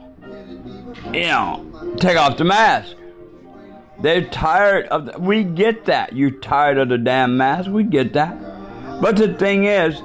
you 1.13 1.23
know, 1.23 1.95
take 1.99 2.17
off 2.17 2.37
the 2.37 2.45
mask. 2.45 2.95
They're 4.01 4.25
tired 4.25 4.87
of, 4.87 5.05
the, 5.05 5.19
we 5.19 5.43
get 5.43 5.85
that. 5.85 6.13
You're 6.13 6.31
tired 6.31 6.77
of 6.77 6.89
the 6.89 6.97
damn 6.97 7.37
mask. 7.37 7.69
We 7.69 7.83
get 7.83 8.13
that. 8.13 8.37
But 9.01 9.17
the 9.17 9.33
thing 9.33 9.65
is, 9.65 10.01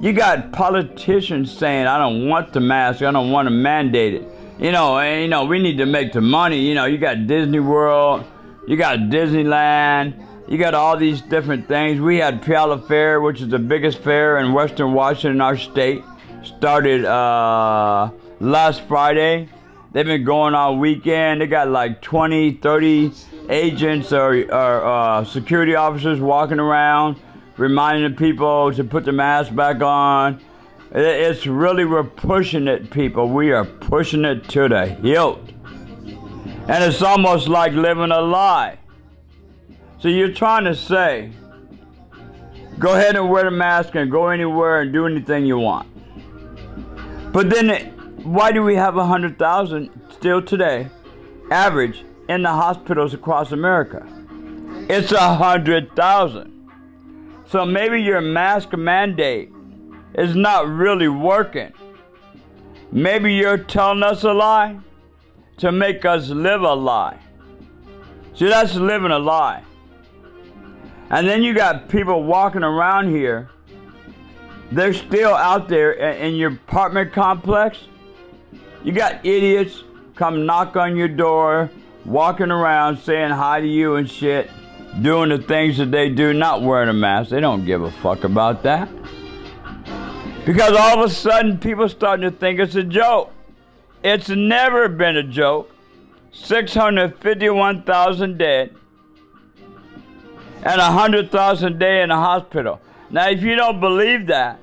you 0.00 0.12
got 0.12 0.52
politicians 0.52 1.56
saying, 1.56 1.86
I 1.86 1.98
don't 1.98 2.28
want 2.28 2.52
the 2.52 2.60
mask. 2.60 3.02
I 3.02 3.10
don't 3.10 3.30
want 3.30 3.46
to 3.46 3.50
mandate 3.50 4.14
it. 4.14 4.28
You 4.58 4.70
know, 4.70 4.98
and, 4.98 5.22
you 5.22 5.28
know, 5.28 5.44
we 5.44 5.58
need 5.58 5.78
to 5.78 5.86
make 5.86 6.12
the 6.12 6.20
money. 6.20 6.60
You 6.60 6.74
know, 6.74 6.84
you 6.84 6.98
got 6.98 7.26
Disney 7.26 7.58
World, 7.60 8.24
you 8.68 8.76
got 8.76 8.98
Disneyland, 8.98 10.24
you 10.48 10.58
got 10.58 10.74
all 10.74 10.96
these 10.96 11.20
different 11.22 11.66
things. 11.66 12.00
We 12.00 12.18
had 12.18 12.42
Puyallup 12.42 12.86
Fair, 12.86 13.20
which 13.20 13.40
is 13.40 13.48
the 13.48 13.58
biggest 13.58 13.98
fair 13.98 14.38
in 14.38 14.52
Western 14.52 14.92
Washington, 14.92 15.40
our 15.40 15.56
state. 15.56 16.04
Started 16.44 17.04
uh, 17.04 18.10
last 18.38 18.82
Friday. 18.82 19.48
They've 19.94 20.04
been 20.04 20.24
going 20.24 20.56
all 20.56 20.76
weekend. 20.76 21.40
They 21.40 21.46
got 21.46 21.68
like 21.68 22.02
20, 22.02 22.54
30 22.54 23.12
agents 23.48 24.12
or, 24.12 24.34
or 24.52 24.84
uh, 24.84 25.24
security 25.24 25.76
officers 25.76 26.18
walking 26.18 26.58
around, 26.58 27.16
reminding 27.56 28.16
people 28.16 28.72
to 28.72 28.82
put 28.82 29.04
the 29.04 29.12
mask 29.12 29.54
back 29.54 29.80
on. 29.82 30.40
It's 30.90 31.46
really, 31.46 31.84
we're 31.84 32.02
pushing 32.02 32.66
it, 32.66 32.90
people. 32.90 33.28
We 33.28 33.52
are 33.52 33.64
pushing 33.64 34.24
it 34.24 34.48
to 34.48 34.68
the 34.68 34.86
hilt. 34.86 35.48
And 36.66 36.82
it's 36.82 37.00
almost 37.00 37.46
like 37.46 37.72
living 37.72 38.10
a 38.10 38.20
lie. 38.20 38.78
So 40.00 40.08
you're 40.08 40.32
trying 40.32 40.64
to 40.64 40.74
say, 40.74 41.30
go 42.80 42.94
ahead 42.94 43.14
and 43.14 43.30
wear 43.30 43.44
the 43.44 43.52
mask 43.52 43.94
and 43.94 44.10
go 44.10 44.26
anywhere 44.26 44.80
and 44.80 44.92
do 44.92 45.06
anything 45.06 45.46
you 45.46 45.58
want. 45.58 45.88
But 47.32 47.48
then, 47.48 47.93
why 48.24 48.52
do 48.52 48.62
we 48.62 48.74
have 48.74 48.94
100,000 48.94 49.90
still 50.10 50.42
today, 50.42 50.88
average, 51.50 52.04
in 52.28 52.42
the 52.42 52.50
hospitals 52.50 53.14
across 53.14 53.52
America? 53.52 54.06
It's 54.88 55.12
100,000. 55.12 56.70
So 57.46 57.64
maybe 57.64 58.02
your 58.02 58.20
mask 58.20 58.72
mandate 58.72 59.52
is 60.14 60.34
not 60.34 60.66
really 60.68 61.08
working. 61.08 61.72
Maybe 62.90 63.34
you're 63.34 63.58
telling 63.58 64.02
us 64.02 64.24
a 64.24 64.32
lie 64.32 64.78
to 65.58 65.70
make 65.70 66.04
us 66.04 66.28
live 66.30 66.62
a 66.62 66.74
lie. 66.74 67.18
See, 68.34 68.48
that's 68.48 68.74
living 68.74 69.12
a 69.12 69.18
lie. 69.18 69.62
And 71.10 71.28
then 71.28 71.42
you 71.42 71.54
got 71.54 71.88
people 71.88 72.24
walking 72.24 72.64
around 72.64 73.10
here. 73.10 73.50
They're 74.72 74.94
still 74.94 75.34
out 75.34 75.68
there 75.68 75.92
in 75.92 76.34
your 76.34 76.52
apartment 76.52 77.12
complex. 77.12 77.78
You 78.84 78.92
got 78.92 79.26
idiots 79.26 79.82
come 80.14 80.46
knock 80.46 80.76
on 80.76 80.96
your 80.96 81.08
door, 81.08 81.70
walking 82.04 82.50
around 82.50 82.98
saying 82.98 83.30
hi 83.30 83.60
to 83.60 83.66
you 83.66 83.96
and 83.96 84.08
shit, 84.08 84.50
doing 85.02 85.30
the 85.30 85.38
things 85.38 85.78
that 85.78 85.90
they 85.90 86.08
do, 86.08 86.32
not 86.32 86.62
wearing 86.62 86.88
a 86.88 86.92
mask. 86.92 87.30
They 87.30 87.40
don't 87.40 87.64
give 87.64 87.82
a 87.82 87.90
fuck 87.90 88.22
about 88.24 88.62
that. 88.62 88.88
Because 90.44 90.76
all 90.76 91.02
of 91.02 91.10
a 91.10 91.12
sudden, 91.12 91.58
people 91.58 91.88
starting 91.88 92.30
to 92.30 92.36
think 92.36 92.60
it's 92.60 92.74
a 92.74 92.84
joke. 92.84 93.32
It's 94.02 94.28
never 94.28 94.88
been 94.88 95.16
a 95.16 95.22
joke. 95.22 95.70
651,000 96.32 98.38
dead 98.38 98.74
and 100.64 100.78
100,000 100.78 101.78
day 101.78 102.02
in 102.02 102.08
the 102.08 102.16
hospital. 102.16 102.80
Now, 103.10 103.28
if 103.28 103.42
you 103.42 103.54
don't 103.54 103.80
believe 103.80 104.26
that, 104.26 104.58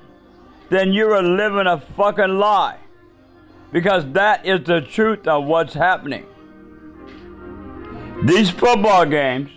then 0.68 0.92
you're 0.92 1.22
living 1.22 1.66
a 1.66 1.80
fucking 1.80 2.38
lie. 2.38 2.78
Because 3.72 4.04
that 4.12 4.46
is 4.46 4.64
the 4.64 4.82
truth 4.82 5.26
of 5.26 5.44
what's 5.44 5.74
happening. 5.74 6.26
These 8.24 8.50
football 8.50 9.06
games, 9.06 9.50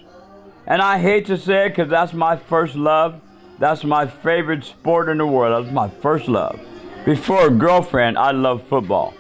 and 0.66 0.82
I 0.82 0.98
hate 0.98 1.28
to 1.28 1.38
say 1.38 1.68
it 1.68 1.70
because 1.70 1.90
that's 1.90 2.14
my 2.14 2.36
first 2.36 2.76
love, 2.76 3.22
that's 3.60 3.84
my 3.84 4.08
favorite 4.08 4.64
sport 4.64 5.10
in 5.10 5.20
the 5.20 5.28
world. 5.28 5.64
That's 5.66 5.74
my 5.74 5.90
first 5.90 6.28
love. 6.28 6.60
Before 7.06 7.48
a 7.48 7.52
girlfriend, 7.52 8.18
I 8.18 8.32
loved 8.32 8.68
football. 8.68 9.12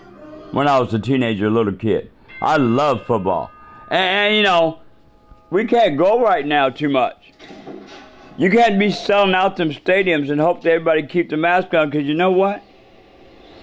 When 0.51 0.67
I 0.67 0.79
was 0.79 0.93
a 0.93 0.99
teenager, 0.99 1.47
a 1.47 1.49
little 1.49 1.73
kid, 1.73 2.11
I 2.41 2.57
loved 2.57 3.05
football. 3.05 3.51
And, 3.91 3.99
and 3.99 4.35
you 4.35 4.43
know, 4.43 4.79
we 5.49 5.65
can't 5.65 5.97
go 5.97 6.21
right 6.21 6.45
now 6.45 6.69
too 6.69 6.89
much. 6.89 7.33
You 8.37 8.49
can't 8.49 8.79
be 8.79 8.91
selling 8.91 9.33
out 9.33 9.55
them 9.55 9.69
stadiums 9.71 10.29
and 10.29 10.41
hope 10.41 10.63
that 10.63 10.71
everybody 10.71 11.03
keep 11.03 11.29
the 11.29 11.37
mask 11.37 11.73
on 11.73 11.89
because 11.89 12.05
you 12.05 12.15
know 12.15 12.31
what? 12.31 12.63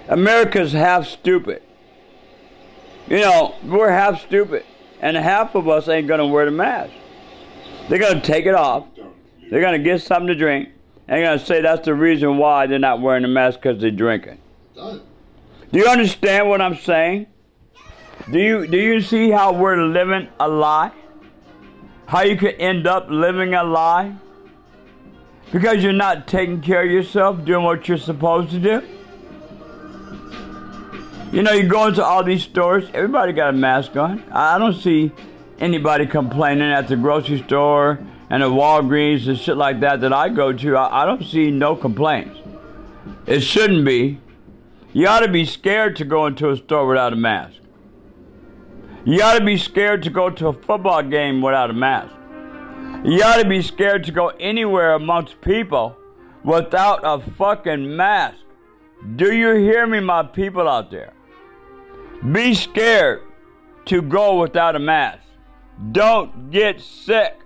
America's 0.09 0.73
half 0.73 1.07
stupid. 1.07 1.63
You 3.09 3.21
know, 3.21 3.55
we're 3.65 3.91
half 3.91 4.23
stupid. 4.23 4.65
And 5.01 5.17
half 5.17 5.55
of 5.55 5.69
us 5.69 5.89
ain't 5.89 6.09
to 6.21 6.27
wear 6.27 6.45
the 6.45 6.51
mask. 6.51 6.93
They're 7.89 7.99
to 8.21 8.27
take 8.27 8.47
it 8.47 8.55
off 8.55 8.87
they're 9.53 9.61
to 9.73 9.85
get 9.85 10.01
something 10.01 10.29
to 10.29 10.35
drink, 10.35 10.71
and 11.09 11.23
they're 11.23 11.39
to 11.39 11.45
say 11.45 11.61
that's 11.61 11.85
the 11.85 11.93
reason 11.93 12.39
why 12.39 12.67
they're 12.67 12.79
not 12.79 13.03
wearing 13.03 13.21
the 13.21 13.29
mask 13.29 13.61
because 13.61 13.79
they're 13.83 13.91
drinking. 13.91 14.39
Do 14.75 15.03
you 15.79 15.87
understand 15.89 16.49
what 16.49 16.63
I'm 16.63 16.75
saying? 16.75 17.27
Do 18.31 18.39
you 18.39 18.67
do 18.67 18.79
you 18.79 19.03
see 19.03 19.31
how 19.31 19.53
we're 19.53 19.77
living 19.77 20.29
a 20.41 20.49
lie? 20.49 20.91
How 22.07 22.23
you 22.23 22.39
could 22.39 22.55
end 22.55 22.87
up 22.87 23.09
living 23.11 23.53
a 23.53 23.63
lie? 23.63 24.17
Because 25.53 25.85
you're 25.85 25.93
not 25.93 26.27
taking 26.27 26.63
care 26.63 26.85
of 26.85 26.91
yourself, 26.91 27.45
doing 27.45 27.63
what 27.63 27.87
you're 27.87 27.99
supposed 27.99 28.53
to 28.53 28.59
do. 28.59 28.83
You 31.33 31.43
know, 31.43 31.53
you 31.53 31.67
go 31.67 31.87
into 31.87 32.05
all 32.05 32.23
these 32.23 32.43
stores, 32.43 32.85
everybody 32.93 33.33
got 33.33 33.51
a 33.51 33.57
mask 33.57 33.97
on. 33.97 34.23
I 34.33 34.59
don't 34.59 34.75
see 34.75 35.11
anybody 35.59 36.07
complaining 36.07 36.71
at 36.71 36.89
the 36.89 36.97
grocery 36.97 37.43
store 37.43 37.99
and 38.29 38.43
the 38.43 38.51
Walgreens 38.51 39.29
and 39.29 39.39
shit 39.39 39.57
like 39.57 39.81
that 39.81 40.01
that 40.01 40.13
I 40.13 40.29
go 40.29 40.53
to, 40.53 40.77
I, 40.77 41.03
I 41.03 41.07
don't 41.07 41.25
see 41.25 41.51
no 41.51 41.75
complaints. 41.77 42.39
It 43.27 43.41
shouldn't 43.41 43.85
be. 43.85 44.21
You 44.93 45.07
ought 45.07 45.21
to 45.21 45.29
be 45.29 45.47
scared 45.47 45.97
to 45.97 46.05
go 46.05 46.27
into 46.27 46.51
a 46.51 46.57
store 46.57 46.87
without 46.87 47.13
a 47.13 47.17
mask. 47.17 47.61
You 49.05 49.23
ought 49.23 49.39
to 49.39 49.45
be 49.45 49.57
scared 49.57 50.03
to 50.05 50.11
go 50.11 50.31
to 50.31 50.49
a 50.49 50.53
football 50.53 51.03
game 51.03 51.41
without 51.41 51.71
a 51.71 51.73
mask. 51.73 52.15
You 53.05 53.23
ought 53.23 53.43
to 53.43 53.49
be 53.49 53.63
scared 53.63 54.05
to 54.05 54.13
go 54.13 54.29
anywhere 54.29 54.95
amongst 54.95 55.41
people 55.41 55.97
without 56.45 57.01
a 57.03 57.19
fucking 57.33 57.97
mask. 57.97 58.42
Do 59.17 59.35
you 59.35 59.55
hear 59.55 59.87
me, 59.87 60.01
my 60.01 60.23
people 60.23 60.69
out 60.69 60.91
there? 60.91 61.13
Be 62.31 62.55
scared 62.55 63.23
to 63.87 64.01
go 64.01 64.41
without 64.41 64.77
a 64.77 64.79
mask. 64.79 65.23
Don't 65.91 66.51
get 66.51 66.81
sick. 66.81 67.37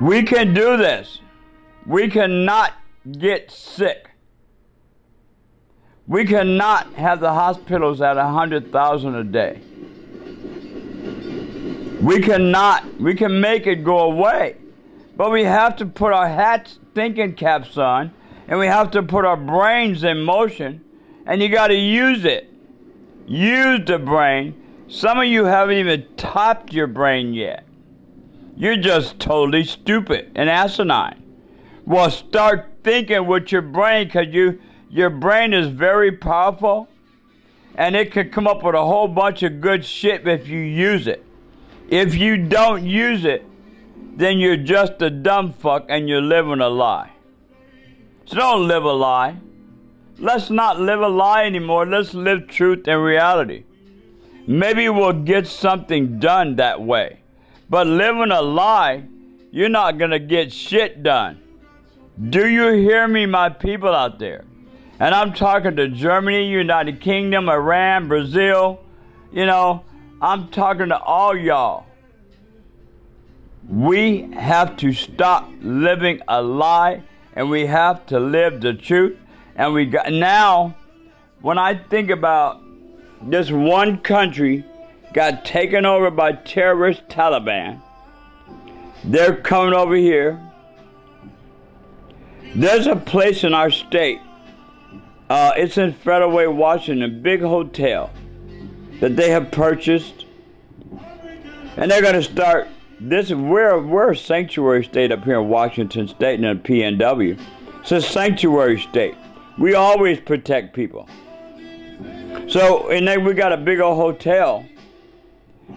We 0.00 0.22
can 0.24 0.52
do 0.52 0.76
this. 0.76 1.20
We 1.86 2.10
cannot 2.10 2.74
get 3.18 3.50
sick. 3.50 4.10
We 6.06 6.26
cannot 6.26 6.92
have 6.94 7.20
the 7.20 7.32
hospitals 7.32 8.02
at 8.02 8.16
100,000 8.16 9.14
a 9.14 9.24
day. 9.24 9.60
We 12.02 12.20
cannot. 12.20 13.00
We 13.00 13.14
can 13.14 13.40
make 13.40 13.66
it 13.66 13.84
go 13.84 14.00
away. 14.00 14.56
But 15.16 15.30
we 15.30 15.44
have 15.44 15.76
to 15.76 15.86
put 15.86 16.12
our 16.12 16.28
hats, 16.28 16.78
thinking 16.94 17.34
caps 17.34 17.78
on, 17.78 18.12
and 18.48 18.58
we 18.58 18.66
have 18.66 18.90
to 18.92 19.02
put 19.02 19.24
our 19.24 19.36
brains 19.36 20.04
in 20.04 20.20
motion, 20.22 20.84
and 21.26 21.42
you 21.42 21.48
got 21.48 21.68
to 21.68 21.74
use 21.74 22.24
it. 22.24 22.52
Use 23.26 23.80
the 23.86 23.98
brain. 23.98 24.54
Some 24.88 25.18
of 25.18 25.26
you 25.26 25.44
haven't 25.44 25.76
even 25.76 26.06
topped 26.16 26.72
your 26.72 26.86
brain 26.86 27.32
yet. 27.32 27.64
You're 28.56 28.76
just 28.76 29.18
totally 29.18 29.64
stupid 29.64 30.32
and 30.34 30.48
asinine. 30.48 31.22
Well, 31.86 32.10
start 32.10 32.70
thinking 32.82 33.26
with 33.26 33.50
your 33.50 33.62
brain 33.62 34.06
because 34.06 34.28
you, 34.28 34.60
your 34.90 35.10
brain 35.10 35.52
is 35.52 35.68
very 35.68 36.12
powerful 36.12 36.88
and 37.76 37.96
it 37.96 38.12
can 38.12 38.30
come 38.30 38.46
up 38.46 38.62
with 38.62 38.74
a 38.74 38.84
whole 38.84 39.08
bunch 39.08 39.42
of 39.42 39.60
good 39.60 39.84
shit 39.84 40.26
if 40.28 40.46
you 40.46 40.60
use 40.60 41.06
it. 41.06 41.24
If 41.88 42.14
you 42.14 42.36
don't 42.36 42.86
use 42.86 43.24
it, 43.24 43.44
then 44.16 44.38
you're 44.38 44.56
just 44.56 45.02
a 45.02 45.10
dumb 45.10 45.52
fuck 45.52 45.86
and 45.88 46.08
you're 46.08 46.22
living 46.22 46.60
a 46.60 46.68
lie. 46.68 47.10
So 48.26 48.36
don't 48.36 48.66
live 48.68 48.84
a 48.84 48.92
lie. 48.92 49.36
Let's 50.18 50.48
not 50.48 50.80
live 50.80 51.00
a 51.00 51.08
lie 51.08 51.44
anymore. 51.44 51.86
Let's 51.86 52.14
live 52.14 52.48
truth 52.48 52.88
and 52.88 53.02
reality. 53.02 53.64
Maybe 54.46 54.88
we'll 54.88 55.24
get 55.24 55.46
something 55.46 56.18
done 56.18 56.56
that 56.56 56.80
way. 56.80 57.20
But 57.68 57.86
living 57.86 58.30
a 58.30 58.40
lie, 58.40 59.04
you're 59.50 59.68
not 59.68 59.98
going 59.98 60.10
to 60.10 60.18
get 60.18 60.52
shit 60.52 61.02
done. 61.02 61.40
Do 62.30 62.48
you 62.48 62.68
hear 62.72 63.08
me, 63.08 63.26
my 63.26 63.48
people 63.48 63.94
out 63.94 64.18
there? 64.18 64.44
And 65.00 65.14
I'm 65.14 65.32
talking 65.32 65.76
to 65.76 65.88
Germany, 65.88 66.48
United 66.48 67.00
Kingdom, 67.00 67.48
Iran, 67.48 68.06
Brazil. 68.06 68.80
You 69.32 69.46
know, 69.46 69.84
I'm 70.22 70.48
talking 70.48 70.88
to 70.88 70.98
all 70.98 71.36
y'all. 71.36 71.86
We 73.68 74.30
have 74.32 74.76
to 74.78 74.92
stop 74.92 75.50
living 75.60 76.20
a 76.28 76.40
lie 76.40 77.02
and 77.34 77.50
we 77.50 77.66
have 77.66 78.06
to 78.06 78.18
live 78.18 78.60
the 78.60 78.74
truth. 78.74 79.18
And 79.56 79.72
we 79.72 79.86
got 79.86 80.12
now, 80.12 80.76
when 81.40 81.58
I 81.58 81.74
think 81.74 82.10
about 82.10 82.62
this 83.22 83.50
one 83.50 83.98
country 83.98 84.64
got 85.12 85.44
taken 85.44 85.86
over 85.86 86.10
by 86.10 86.32
terrorist 86.32 87.06
Taliban, 87.08 87.80
they're 89.04 89.36
coming 89.36 89.74
over 89.74 89.94
here. 89.94 90.40
There's 92.54 92.86
a 92.86 92.96
place 92.96 93.44
in 93.44 93.52
our 93.52 93.70
state. 93.70 94.20
Uh, 95.28 95.52
it's 95.56 95.78
in 95.78 95.92
Federal 95.92 96.30
Way, 96.30 96.46
Washington, 96.46 97.22
big 97.22 97.40
hotel 97.40 98.10
that 99.00 99.16
they 99.16 99.30
have 99.30 99.50
purchased, 99.50 100.26
and 101.76 101.90
they're 101.90 102.02
going 102.02 102.14
to 102.14 102.22
start 102.22 102.68
this 103.10 103.30
we're 103.30 103.78
we're 103.80 104.12
a 104.12 104.16
sanctuary 104.16 104.84
state 104.84 105.12
up 105.12 105.24
here 105.24 105.40
in 105.40 105.48
Washington 105.48 106.08
State 106.08 106.40
and 106.40 106.44
in 106.46 106.58
PNW. 106.60 107.38
It's 107.80 107.92
a 107.92 108.00
sanctuary 108.00 108.80
state. 108.80 109.14
We 109.58 109.74
always 109.74 110.20
protect 110.20 110.74
people. 110.74 111.08
So 112.48 112.90
and 112.90 113.06
then 113.06 113.24
we 113.24 113.34
got 113.34 113.52
a 113.52 113.58
big 113.58 113.80
old 113.80 113.96
hotel 113.96 114.64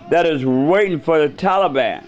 that 0.10 0.26
is 0.26 0.46
waiting 0.46 1.02
for 1.02 1.20
the 1.20 1.34
Taliban. 1.34 2.06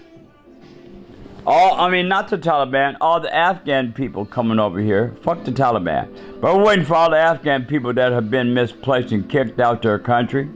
All 1.46 1.78
I 1.78 1.90
mean 1.90 2.08
not 2.08 2.28
the 2.28 2.38
Taliban, 2.38 2.96
all 3.00 3.20
the 3.20 3.34
Afghan 3.34 3.92
people 3.92 4.24
coming 4.24 4.58
over 4.58 4.80
here. 4.80 5.14
Fuck 5.22 5.44
the 5.44 5.52
Taliban. 5.52 6.40
But 6.40 6.56
we're 6.56 6.64
waiting 6.64 6.84
for 6.86 6.94
all 6.94 7.10
the 7.10 7.18
Afghan 7.18 7.66
people 7.66 7.92
that 7.92 8.12
have 8.12 8.30
been 8.30 8.54
misplaced 8.54 9.12
and 9.12 9.28
kicked 9.28 9.60
out 9.60 9.82
their 9.82 9.98
country. 9.98 10.48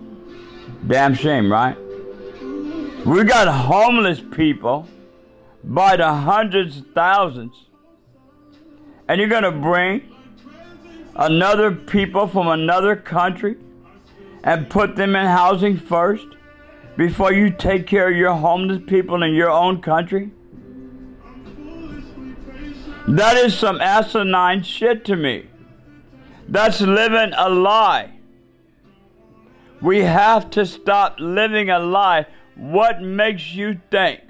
Damn 0.87 1.15
shame, 1.15 1.53
right? 1.53 1.77
We 3.05 3.23
got 3.25 3.49
homeless 3.49 4.23
people 4.33 4.89
by 5.63 5.97
the 5.97 6.11
hundreds 6.11 6.79
of 6.79 6.87
thousands. 6.95 7.55
And 9.09 9.21
you're 9.21 9.29
going 9.29 9.43
to 9.43 9.53
bring 9.53 10.11
another 11.15 11.71
people 11.71 12.27
from 12.27 12.49
another 12.49 12.97
country 12.97 13.57
and 14.43 14.71
put 14.71 14.97
them 14.97 15.17
in 15.17 15.27
housing 15.27 15.77
first 15.77 16.27
before 16.97 17.31
you 17.31 17.51
take 17.51 17.87
care 17.87 18.09
of 18.09 18.17
your 18.17 18.33
homeless 18.33 18.81
people 18.87 19.23
in 19.23 19.35
your 19.35 19.51
own 19.51 19.83
country? 19.83 20.31
That 23.07 23.37
is 23.37 23.55
some 23.57 23.83
asinine 23.83 24.63
shit 24.63 25.05
to 25.07 25.17
me. 25.17 25.47
That's 26.49 26.81
living 26.81 27.35
a 27.37 27.51
lie. 27.51 28.13
We 29.83 29.99
have 30.01 30.49
to 30.53 30.65
stop 30.65 31.17
living 31.19 31.69
a 31.69 31.79
lie. 31.79 32.27
What 32.57 33.03
makes 33.03 33.53
you 33.53 33.81
think 33.91 34.21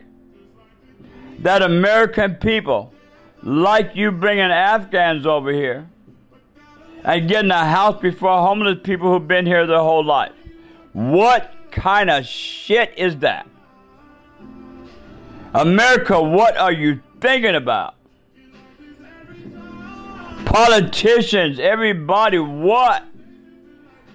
that 1.41 1.63
American 1.63 2.37
people, 2.37 2.93
like 3.43 3.95
you 3.95 4.11
bringing 4.11 4.45
Afghans 4.45 5.27
over 5.27 5.53
here 5.53 5.87
and 7.05 7.29
getting 7.29 7.51
a 7.51 7.67
house 7.67 8.01
before 8.01 8.31
homeless 8.41 8.79
people 8.83 9.13
who've 9.13 9.29
been 9.29 9.45
here 9.45 9.67
their 9.67 9.79
whole 9.79 10.05
life? 10.05 10.33
What 10.95 11.53
kind 11.71 12.09
of 12.09 12.25
shit 12.25 12.95
is 12.97 13.19
that? 13.19 13.47
America, 15.53 16.21
what 16.21 16.57
are 16.57 16.73
you 16.73 17.01
thinking 17.21 17.55
about? 17.55 17.95
Politicians, 20.47 21.59
everybody, 21.59 22.39
what? 22.39 23.05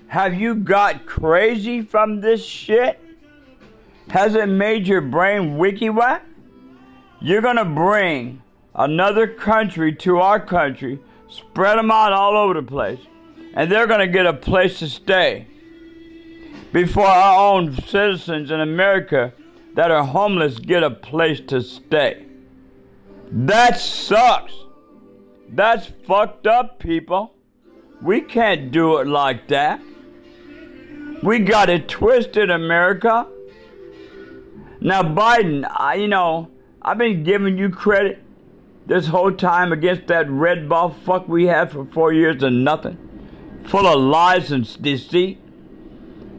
Have 0.07 0.33
you 0.33 0.55
got 0.55 1.05
crazy 1.05 1.81
from 1.81 2.21
this 2.21 2.43
shit? 2.43 2.99
Has 4.11 4.33
it 4.33 4.47
made 4.47 4.87
your 4.87 5.01
brain 5.01 5.57
wiki 5.57 5.89
whack? 5.89 6.25
You're 7.21 7.41
going 7.41 7.57
to 7.57 7.65
bring 7.65 8.41
another 8.73 9.27
country 9.27 9.93
to 9.97 10.17
our 10.19 10.39
country, 10.39 10.99
spread 11.27 11.77
them 11.77 11.91
out 11.91 12.11
all 12.11 12.35
over 12.37 12.55
the 12.55 12.63
place, 12.63 12.99
and 13.53 13.71
they're 13.71 13.87
going 13.87 13.99
to 13.99 14.07
get 14.07 14.25
a 14.25 14.33
place 14.33 14.79
to 14.79 14.87
stay 14.87 15.47
before 16.71 17.05
our 17.05 17.53
own 17.53 17.75
citizens 17.83 18.51
in 18.51 18.61
America 18.61 19.33
that 19.75 19.91
are 19.91 20.03
homeless 20.03 20.59
get 20.59 20.81
a 20.81 20.89
place 20.89 21.39
to 21.41 21.61
stay. 21.61 22.25
That 23.31 23.79
sucks. 23.79 24.53
That's 25.49 25.87
fucked 26.07 26.47
up, 26.47 26.79
people. 26.79 27.35
We 28.01 28.21
can't 28.21 28.71
do 28.71 28.97
it 28.97 29.07
like 29.07 29.47
that. 29.49 29.81
We 31.21 31.39
got 31.39 31.69
it 31.69 31.87
twisted, 31.87 32.49
America. 32.49 33.27
Now, 34.81 35.03
Biden, 35.03 35.69
I, 35.69 35.95
you 35.95 36.07
know, 36.07 36.49
I've 36.81 36.97
been 36.97 37.23
giving 37.23 37.57
you 37.57 37.69
credit 37.69 38.23
this 38.85 39.07
whole 39.07 39.31
time 39.31 39.71
against 39.71 40.07
that 40.07 40.29
red 40.29 40.69
ball 40.69 40.89
fuck 40.89 41.27
we 41.27 41.45
had 41.45 41.71
for 41.71 41.85
four 41.85 42.13
years 42.13 42.41
and 42.43 42.63
nothing. 42.63 42.97
Full 43.65 43.85
of 43.85 43.99
lies 43.99 44.51
and 44.51 44.81
deceit. 44.81 45.39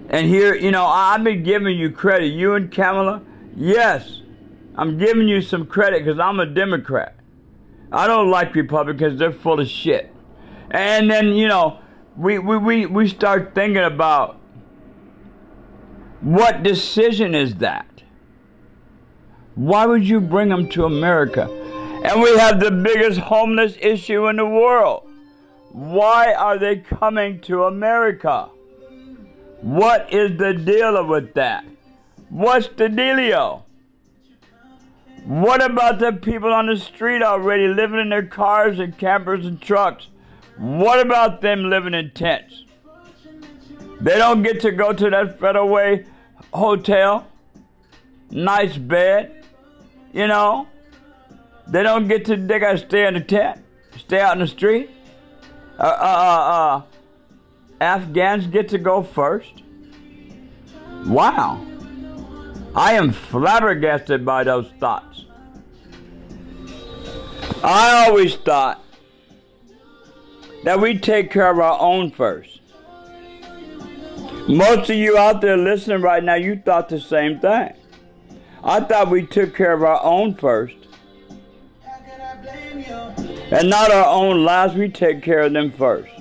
And 0.08 0.26
here, 0.26 0.54
you 0.54 0.70
know, 0.70 0.86
I've 0.86 1.22
been 1.22 1.42
giving 1.42 1.78
you 1.78 1.90
credit. 1.90 2.28
You 2.28 2.54
and 2.54 2.70
Kamala, 2.70 3.22
yes, 3.54 4.22
I'm 4.74 4.98
giving 4.98 5.28
you 5.28 5.42
some 5.42 5.66
credit 5.66 6.04
because 6.04 6.18
I'm 6.18 6.40
a 6.40 6.46
Democrat. 6.46 7.16
I 7.92 8.06
don't 8.06 8.30
like 8.30 8.54
Republicans, 8.54 9.18
they're 9.18 9.32
full 9.32 9.60
of 9.60 9.68
shit. 9.68 10.12
And 10.70 11.10
then, 11.10 11.34
you 11.34 11.48
know, 11.48 11.80
we, 12.16 12.38
we, 12.38 12.56
we, 12.56 12.86
we 12.86 13.08
start 13.08 13.54
thinking 13.54 13.82
about 13.82 14.40
what 16.20 16.62
decision 16.62 17.34
is 17.34 17.56
that? 17.56 17.86
Why 19.60 19.84
would 19.84 20.08
you 20.08 20.22
bring 20.22 20.48
them 20.48 20.70
to 20.70 20.86
America? 20.86 21.42
And 22.02 22.22
we 22.22 22.34
have 22.38 22.60
the 22.60 22.70
biggest 22.70 23.20
homeless 23.20 23.76
issue 23.78 24.26
in 24.28 24.36
the 24.36 24.46
world. 24.46 25.06
Why 25.72 26.32
are 26.32 26.56
they 26.56 26.76
coming 26.76 27.42
to 27.42 27.64
America? 27.64 28.48
What 29.60 30.10
is 30.14 30.38
the 30.38 30.54
deal 30.54 31.06
with 31.06 31.34
that? 31.34 31.66
What's 32.30 32.68
the 32.68 32.88
dealio? 32.88 33.64
What 35.26 35.62
about 35.62 35.98
the 35.98 36.14
people 36.14 36.54
on 36.54 36.66
the 36.66 36.78
street 36.78 37.22
already 37.22 37.68
living 37.68 38.00
in 38.00 38.08
their 38.08 38.24
cars 38.24 38.78
and 38.78 38.96
campers 38.96 39.44
and 39.44 39.60
trucks? 39.60 40.08
What 40.56 41.04
about 41.04 41.42
them 41.42 41.68
living 41.68 41.92
in 41.92 42.12
tents? 42.12 42.64
They 44.00 44.16
don't 44.16 44.42
get 44.42 44.62
to 44.62 44.72
go 44.72 44.94
to 44.94 45.10
that 45.10 45.38
Federal 45.38 45.68
Way 45.68 46.06
hotel, 46.50 47.26
nice 48.30 48.78
bed, 48.78 49.36
you 50.12 50.26
know, 50.26 50.66
they 51.68 51.82
don't 51.82 52.08
get 52.08 52.24
to, 52.26 52.36
they 52.36 52.58
got 52.58 52.72
to 52.72 52.78
stay 52.78 53.06
in 53.06 53.14
the 53.14 53.20
tent, 53.20 53.62
stay 53.96 54.20
out 54.20 54.34
in 54.34 54.40
the 54.40 54.46
street. 54.46 54.90
Uh, 55.78 55.82
uh, 55.82 55.86
uh, 55.86 56.52
uh, 56.52 56.82
Afghans 57.80 58.46
get 58.48 58.68
to 58.68 58.78
go 58.78 59.02
first. 59.02 59.62
Wow. 61.06 61.66
I 62.74 62.92
am 62.92 63.12
flabbergasted 63.12 64.24
by 64.24 64.44
those 64.44 64.68
thoughts. 64.78 65.24
I 67.64 68.06
always 68.06 68.36
thought 68.36 68.84
that 70.64 70.80
we 70.80 70.98
take 70.98 71.30
care 71.30 71.50
of 71.50 71.58
our 71.58 71.80
own 71.80 72.10
first. 72.10 72.60
Most 74.48 74.90
of 74.90 74.96
you 74.96 75.16
out 75.16 75.40
there 75.40 75.56
listening 75.56 76.02
right 76.02 76.22
now, 76.22 76.34
you 76.34 76.60
thought 76.64 76.88
the 76.88 77.00
same 77.00 77.40
thing. 77.40 77.72
I 78.62 78.80
thought 78.80 79.10
we 79.10 79.26
took 79.26 79.54
care 79.54 79.72
of 79.72 79.82
our 79.82 80.02
own 80.02 80.34
first. 80.34 80.76
And 83.52 83.68
not 83.68 83.90
our 83.90 84.06
own 84.06 84.44
lives, 84.44 84.74
we 84.74 84.88
take 84.88 85.22
care 85.22 85.40
of 85.40 85.52
them 85.52 85.72
first. 85.72 86.12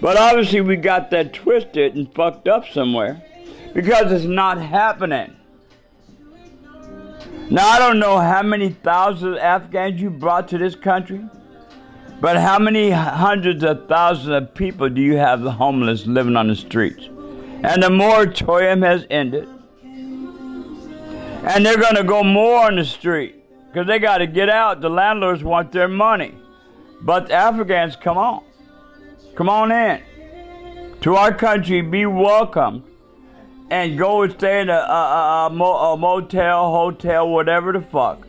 But 0.00 0.16
obviously, 0.16 0.60
we 0.60 0.76
got 0.76 1.10
that 1.10 1.32
twisted 1.32 1.94
and 1.94 2.12
fucked 2.14 2.48
up 2.48 2.68
somewhere 2.68 3.22
because 3.72 4.12
it's 4.12 4.24
not 4.24 4.60
happening. 4.60 5.36
Now, 7.50 7.66
I 7.66 7.78
don't 7.78 7.98
know 7.98 8.18
how 8.18 8.42
many 8.42 8.70
thousands 8.70 9.36
of 9.36 9.42
Afghans 9.42 10.00
you 10.00 10.10
brought 10.10 10.48
to 10.48 10.58
this 10.58 10.74
country, 10.74 11.24
but 12.20 12.36
how 12.36 12.58
many 12.58 12.90
hundreds 12.90 13.64
of 13.64 13.88
thousands 13.88 14.28
of 14.28 14.54
people 14.54 14.90
do 14.90 15.00
you 15.00 15.16
have 15.16 15.40
homeless 15.40 16.06
living 16.06 16.36
on 16.36 16.48
the 16.48 16.56
streets? 16.56 17.08
And 17.62 17.82
the 17.82 17.90
moratorium 17.90 18.82
has 18.82 19.06
ended. 19.08 19.48
And 21.48 21.64
they're 21.64 21.78
going 21.78 21.96
to 21.96 22.04
go 22.04 22.22
more 22.22 22.66
on 22.66 22.76
the 22.76 22.84
street 22.84 23.42
because 23.66 23.86
they 23.86 23.98
got 23.98 24.18
to 24.18 24.26
get 24.26 24.48
out. 24.48 24.80
The 24.80 24.90
landlords 24.90 25.42
want 25.42 25.72
their 25.72 25.88
money. 25.88 26.34
But 27.00 27.28
the 27.28 27.34
Afghans, 27.34 27.96
come 27.96 28.18
on. 28.18 28.44
Come 29.34 29.48
on 29.48 29.72
in 29.72 30.02
to 31.00 31.14
our 31.14 31.32
country, 31.32 31.80
be 31.80 32.06
welcome, 32.06 32.82
and 33.70 33.96
go 33.96 34.22
and 34.22 34.32
stay 34.32 34.60
in 34.60 34.68
a, 34.68 34.72
a, 34.72 34.76
a, 34.76 35.46
a 35.46 35.96
motel, 35.96 36.70
hotel, 36.70 37.28
whatever 37.28 37.72
the 37.72 37.80
fuck. 37.80 38.26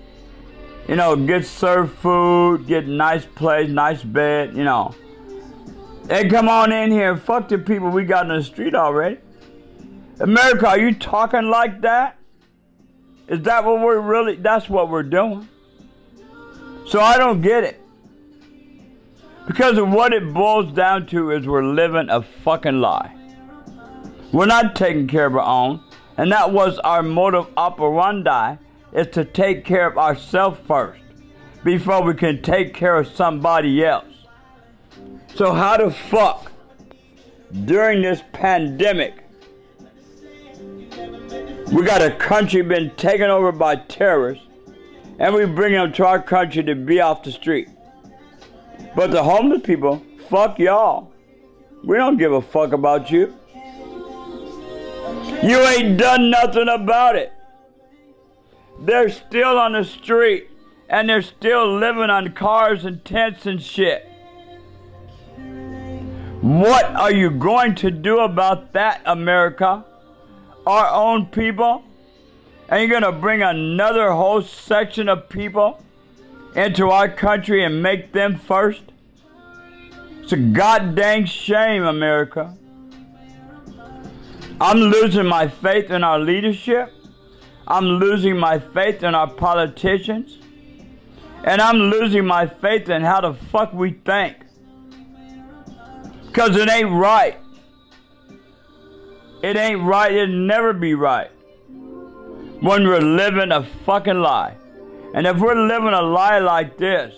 You 0.88 0.96
know, 0.96 1.16
get 1.16 1.46
served 1.46 1.98
food, 2.00 2.68
get 2.68 2.88
nice 2.88 3.26
place, 3.26 3.70
nice 3.70 4.04
bed, 4.04 4.56
you 4.56 4.64
know. 4.64 4.94
And 6.10 6.30
come 6.30 6.50
on 6.50 6.72
in 6.72 6.92
here, 6.92 7.16
fuck 7.18 7.48
the 7.48 7.58
people 7.58 7.90
we 7.90 8.06
got 8.06 8.30
in 8.30 8.36
the 8.36 8.44
street 8.44 8.76
already. 8.76 9.18
America, 10.20 10.68
are 10.68 10.80
you 10.80 10.94
talking 10.94 11.50
like 11.50 11.82
that? 11.82 12.19
Is 13.30 13.42
that 13.44 13.64
what 13.64 13.80
we're 13.80 14.00
really, 14.00 14.36
that's 14.36 14.68
what 14.68 14.90
we're 14.90 15.04
doing? 15.04 15.48
So 16.88 17.00
I 17.00 17.18
don't 17.18 17.42
get 17.42 17.64
it. 17.64 17.80
Because 19.46 19.78
of 19.78 19.90
what 19.90 20.14
it 20.14 20.34
boils 20.34 20.74
down 20.74 21.06
to 21.08 21.32
is 21.32 21.48
we're 21.48 21.64
living 21.64 22.10
a 22.10 22.24
fucking 22.24 22.82
lie. 22.82 23.16
We're 24.32 24.48
not 24.48 24.76
taking 24.76 25.08
care 25.08 25.28
of 25.28 25.36
our 25.36 25.46
own. 25.46 25.84
And 26.18 26.32
that 26.32 26.52
was 26.52 26.80
our 26.80 27.02
motive 27.04 27.46
operandi, 27.56 28.58
is 28.94 29.08
to 29.14 29.24
take 29.24 29.64
care 29.64 29.88
of 29.88 29.98
ourselves 29.98 30.60
first 30.68 31.02
before 31.64 32.04
we 32.04 32.14
can 32.16 32.42
take 32.42 32.74
care 32.74 32.98
of 32.98 33.08
somebody 33.08 33.86
else. 33.86 34.06
So 35.36 35.54
how 35.54 35.78
the 35.78 35.92
fuck 35.92 36.52
during 37.66 38.02
this 38.02 38.22
pandemic 38.34 39.29
we 41.72 41.84
got 41.84 42.02
a 42.02 42.12
country 42.12 42.62
been 42.62 42.90
taken 42.96 43.30
over 43.30 43.52
by 43.52 43.76
terrorists, 43.76 44.46
and 45.20 45.34
we 45.36 45.46
bring 45.46 45.74
them 45.74 45.94
to 45.94 46.06
our 46.06 46.22
country 46.22 46.64
to 46.64 46.76
be 46.76 47.00
off 47.00 47.24
the 47.24 47.32
street. 47.32 47.70
But 48.96 49.12
the 49.12 49.22
homeless 49.22 49.62
people, 49.62 50.04
fuck 50.30 50.58
y'all. 50.58 51.12
We 51.84 51.98
don't 51.98 52.18
give 52.18 52.34
a 52.34 52.42
fuck 52.42 52.74
about 52.74 53.12
you. 53.12 53.36
You 55.44 55.60
ain't 55.60 55.98
done 55.98 56.30
nothing 56.30 56.68
about 56.68 57.16
it. 57.16 57.32
They're 58.82 59.10
still 59.10 59.60
on 59.60 59.74
the 59.74 59.84
street, 59.84 60.50
and 60.90 61.08
they're 61.08 61.22
still 61.22 61.78
living 61.78 62.10
on 62.10 62.34
cars 62.34 62.84
and 62.84 63.04
tents 63.06 63.46
and 63.46 63.62
shit. 63.62 64.06
What 66.42 66.86
are 66.86 67.14
you 67.14 67.30
going 67.30 67.76
to 67.76 67.92
do 67.92 68.20
about 68.20 68.74
that, 68.74 69.02
America? 69.06 69.86
Our 70.70 70.88
own 70.88 71.26
people? 71.26 71.84
And 72.70 72.82
you're 72.82 73.00
going 73.00 73.12
to 73.14 73.20
bring 73.20 73.42
another 73.42 74.12
whole 74.12 74.44
section 74.44 75.10
of 75.10 75.28
people 75.28 75.84
into 76.56 76.90
our 76.90 77.10
country 77.10 77.64
and 77.64 77.82
make 77.82 78.12
them 78.14 78.38
first? 78.38 78.84
It's 80.22 80.34
a 80.34 80.38
goddamn 80.38 81.26
shame, 81.26 81.84
America. 81.84 82.56
I'm 84.62 84.78
losing 84.78 85.26
my 85.26 85.48
faith 85.48 85.90
in 85.90 86.04
our 86.04 86.20
leadership. 86.20 86.94
I'm 87.68 87.86
losing 87.86 88.38
my 88.38 88.60
faith 88.60 89.02
in 89.04 89.16
our 89.16 89.28
politicians. 89.28 90.38
And 91.46 91.62
I'm 91.62 91.78
losing 91.78 92.26
my 92.26 92.46
faith 92.46 92.90
in 92.90 93.02
how 93.02 93.22
the 93.22 93.34
fuck 93.34 93.74
we 93.74 93.94
think. 93.94 94.36
Because 96.28 96.56
it 96.56 96.70
ain't 96.70 96.92
right. 96.92 97.38
It 99.42 99.56
ain't 99.56 99.84
right. 99.84 100.12
It'll 100.12 100.36
never 100.36 100.74
be 100.74 100.96
right. 100.96 101.32
When 102.62 102.88
we're 102.88 103.00
living 103.00 103.52
a 103.52 103.64
fucking 103.86 104.20
lie. 104.20 104.58
And 105.14 105.26
if 105.26 105.38
we're 105.38 105.56
living 105.56 105.94
a 105.94 106.02
lie 106.02 106.40
like 106.40 106.78
this, 106.78 107.16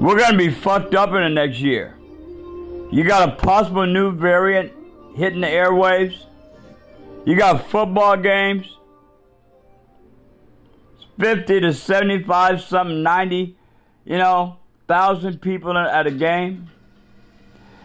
we're 0.00 0.18
going 0.18 0.32
to 0.32 0.36
be 0.36 0.50
fucked 0.50 0.94
up 0.94 1.10
in 1.10 1.22
the 1.22 1.28
next 1.28 1.60
year. 1.60 1.96
You 2.90 3.04
got 3.04 3.28
a 3.28 3.32
possible 3.36 3.86
new 3.86 4.10
variant 4.10 4.72
hitting 5.14 5.40
the 5.40 5.46
airwaves. 5.46 6.26
You 7.24 7.36
got 7.36 7.68
football 7.70 8.16
games. 8.16 8.66
50 11.20 11.60
to 11.60 11.72
75, 11.72 12.62
something 12.62 13.02
90, 13.02 13.56
you 14.04 14.18
know, 14.18 14.56
thousand 14.88 15.40
people 15.40 15.78
at 15.78 16.06
a 16.06 16.10
game 16.10 16.68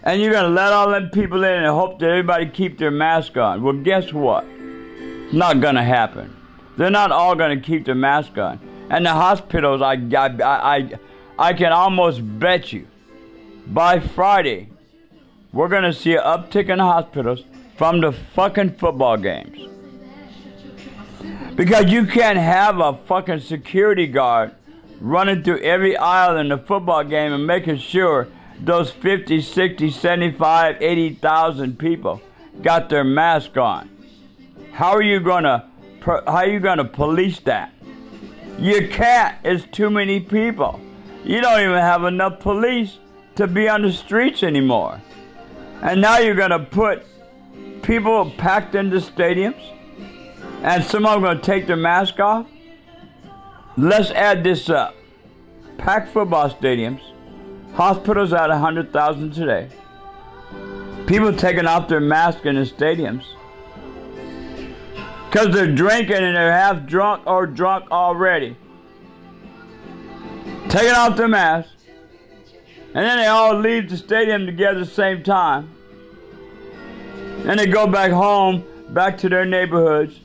and 0.07 0.21
you're 0.21 0.31
to 0.45 0.49
let 0.49 0.71
all 0.71 0.89
them 0.89 1.09
people 1.09 1.43
in 1.43 1.51
and 1.51 1.67
hope 1.67 1.99
that 1.99 2.09
everybody 2.09 2.45
keep 2.45 2.77
their 2.77 2.91
mask 2.91 3.35
on. 3.35 3.61
Well, 3.61 3.73
guess 3.73 4.13
what? 4.13 4.45
It's 4.47 5.33
not 5.33 5.59
to 5.75 5.83
happen. 5.83 6.33
They're 6.77 6.89
not 6.89 7.11
all 7.11 7.35
to 7.59 7.61
keep 7.61 7.83
their 7.83 7.93
mask 7.93 8.37
on. 8.37 8.57
And 8.89 9.05
the 9.05 9.11
hospitals, 9.11 9.81
I, 9.81 9.95
I, 10.17 10.77
I, 10.77 10.91
I 11.37 11.53
can 11.53 11.73
almost 11.73 12.21
bet 12.39 12.71
you, 12.71 12.87
by 13.67 13.99
Friday, 13.99 14.69
we're 15.51 15.67
to 15.83 15.91
see 15.91 16.13
an 16.13 16.23
uptick 16.23 16.69
in 16.69 16.79
hospitals 16.79 17.43
from 17.75 17.99
the 17.99 18.13
fucking 18.13 18.75
football 18.75 19.17
games. 19.17 19.59
Because 21.55 21.91
you 21.91 22.05
can't 22.05 22.39
have 22.39 22.79
a 22.79 22.93
fucking 22.93 23.41
security 23.41 24.07
guard 24.07 24.53
running 25.01 25.43
through 25.43 25.59
every 25.59 25.97
aisle 25.97 26.37
in 26.37 26.47
the 26.47 26.57
football 26.57 27.03
game 27.03 27.33
and 27.33 27.45
making 27.45 27.79
sure 27.79 28.29
those 28.59 28.91
50, 28.91 29.41
60, 29.41 29.91
75, 29.91 30.81
80,000 30.81 31.77
people 31.77 32.21
got 32.61 32.89
their 32.89 33.03
mask 33.03 33.57
on. 33.57 33.89
How 34.71 34.91
are 34.91 35.01
you 35.01 35.19
to 35.43 35.65
how 36.05 36.21
are 36.25 36.47
you 36.47 36.59
to 36.77 36.85
police 36.85 37.39
that? 37.41 37.73
You 38.57 38.87
can't. 38.87 39.35
It's 39.43 39.65
too 39.75 39.89
many 39.89 40.19
people. 40.19 40.79
You 41.23 41.41
don't 41.41 41.59
even 41.59 41.77
have 41.77 42.05
enough 42.05 42.39
police 42.39 42.97
to 43.35 43.45
be 43.47 43.67
on 43.67 43.81
the 43.81 43.91
streets 43.91 44.41
anymore. 44.41 45.01
And 45.81 46.01
now 46.01 46.19
you're 46.19 46.35
to 46.51 46.59
put 46.59 47.05
people 47.81 48.31
packed 48.37 48.75
into 48.75 48.97
stadiums 48.97 49.61
and 50.63 50.83
some 50.83 51.05
of 51.05 51.21
them 51.21 51.37
to 51.37 51.43
take 51.43 51.67
their 51.67 51.75
mask 51.75 52.19
off. 52.19 52.47
Let's 53.75 54.09
add 54.11 54.43
this 54.43 54.69
up. 54.69 54.95
Packed 55.77 56.13
football 56.13 56.49
stadiums 56.49 57.01
Hospitals 57.77 58.33
at 58.33 58.49
100,000 58.49 59.31
today. 59.33 59.69
People 61.05 61.31
taking 61.31 61.67
off 61.67 61.87
their 61.87 61.99
masks 61.99 62.43
in 62.43 62.55
the 62.55 62.61
stadiums. 62.61 63.23
Because 65.29 65.53
they're 65.53 65.71
drinking 65.71 66.15
and 66.15 66.35
they're 66.35 66.51
half 66.51 66.87
drunk 66.87 67.21
or 67.27 67.45
drunk 67.45 67.91
already. 67.91 68.57
Taking 70.69 70.93
off 70.93 71.15
their 71.17 71.27
masks. 71.27 71.71
And 72.95 73.05
then 73.05 73.19
they 73.19 73.27
all 73.27 73.55
leave 73.59 73.91
the 73.91 73.97
stadium 73.97 74.47
together 74.47 74.79
at 74.79 74.85
the 74.87 74.91
same 74.91 75.21
time. 75.21 75.69
And 77.45 77.59
they 77.59 77.67
go 77.67 77.85
back 77.85 78.09
home, 78.09 78.65
back 78.89 79.19
to 79.19 79.29
their 79.29 79.45
neighborhoods. 79.45 80.19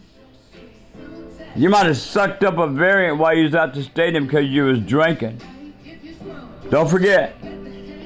You 1.55 1.69
might 1.69 1.85
have 1.85 1.99
sucked 1.99 2.45
up 2.45 2.57
a 2.57 2.67
variant 2.67 3.19
while 3.19 3.37
you 3.37 3.45
was 3.45 3.55
at 3.55 3.75
the 3.75 3.83
stadium 3.83 4.25
because 4.25 4.47
you 4.47 4.65
was 4.65 4.79
drinking. 4.79 5.39
Don't 6.73 6.89
forget. 6.89 7.37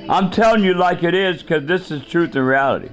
I'm 0.09 0.29
telling 0.33 0.64
you 0.64 0.74
like 0.74 1.05
it 1.05 1.14
is 1.14 1.40
because 1.40 1.66
this 1.66 1.92
is 1.92 2.05
truth 2.05 2.35
and 2.35 2.44
reality. 2.44 2.88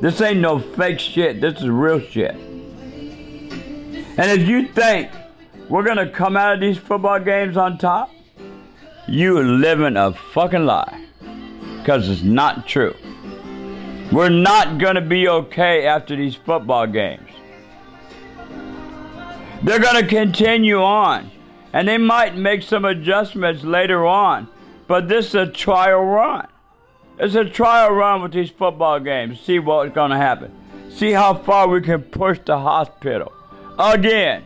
This 0.00 0.20
ain't 0.20 0.38
no 0.38 0.60
fake 0.60 1.00
shit. 1.00 1.40
This 1.40 1.60
is 1.60 1.68
real 1.68 1.98
shit. 1.98 2.36
And 2.36 4.40
if 4.40 4.46
you 4.46 4.68
think 4.68 5.10
we're 5.68 5.82
going 5.82 5.96
to 5.96 6.08
come 6.08 6.36
out 6.36 6.54
of 6.54 6.60
these 6.60 6.78
football 6.78 7.18
games 7.18 7.56
on 7.56 7.76
top, 7.76 8.12
you 9.08 9.36
are 9.36 9.42
living 9.42 9.96
a 9.96 10.12
fucking 10.12 10.64
lie 10.64 11.04
because 11.78 12.08
it's 12.08 12.22
not 12.22 12.68
true. 12.68 12.94
We're 14.12 14.28
not 14.28 14.78
going 14.78 14.94
to 14.94 15.00
be 15.00 15.26
okay 15.26 15.86
after 15.86 16.14
these 16.14 16.36
football 16.36 16.86
games. 16.86 17.28
They're 19.64 19.80
going 19.80 20.04
to 20.04 20.06
continue 20.06 20.80
on. 20.80 21.32
And 21.72 21.88
they 21.88 21.98
might 21.98 22.36
make 22.36 22.62
some 22.62 22.84
adjustments 22.84 23.64
later 23.64 24.06
on. 24.06 24.46
But 24.90 25.06
this 25.06 25.28
is 25.28 25.34
a 25.36 25.46
trial 25.46 26.02
run. 26.02 26.48
It's 27.16 27.36
a 27.36 27.44
trial 27.44 27.92
run 27.92 28.22
with 28.22 28.32
these 28.32 28.50
football 28.50 28.98
games. 28.98 29.38
See 29.38 29.60
what's 29.60 29.94
going 29.94 30.10
to 30.10 30.16
happen. 30.16 30.52
See 30.90 31.12
how 31.12 31.32
far 31.32 31.68
we 31.68 31.80
can 31.80 32.02
push 32.02 32.40
the 32.44 32.58
hospital. 32.58 33.32
Again. 33.78 34.44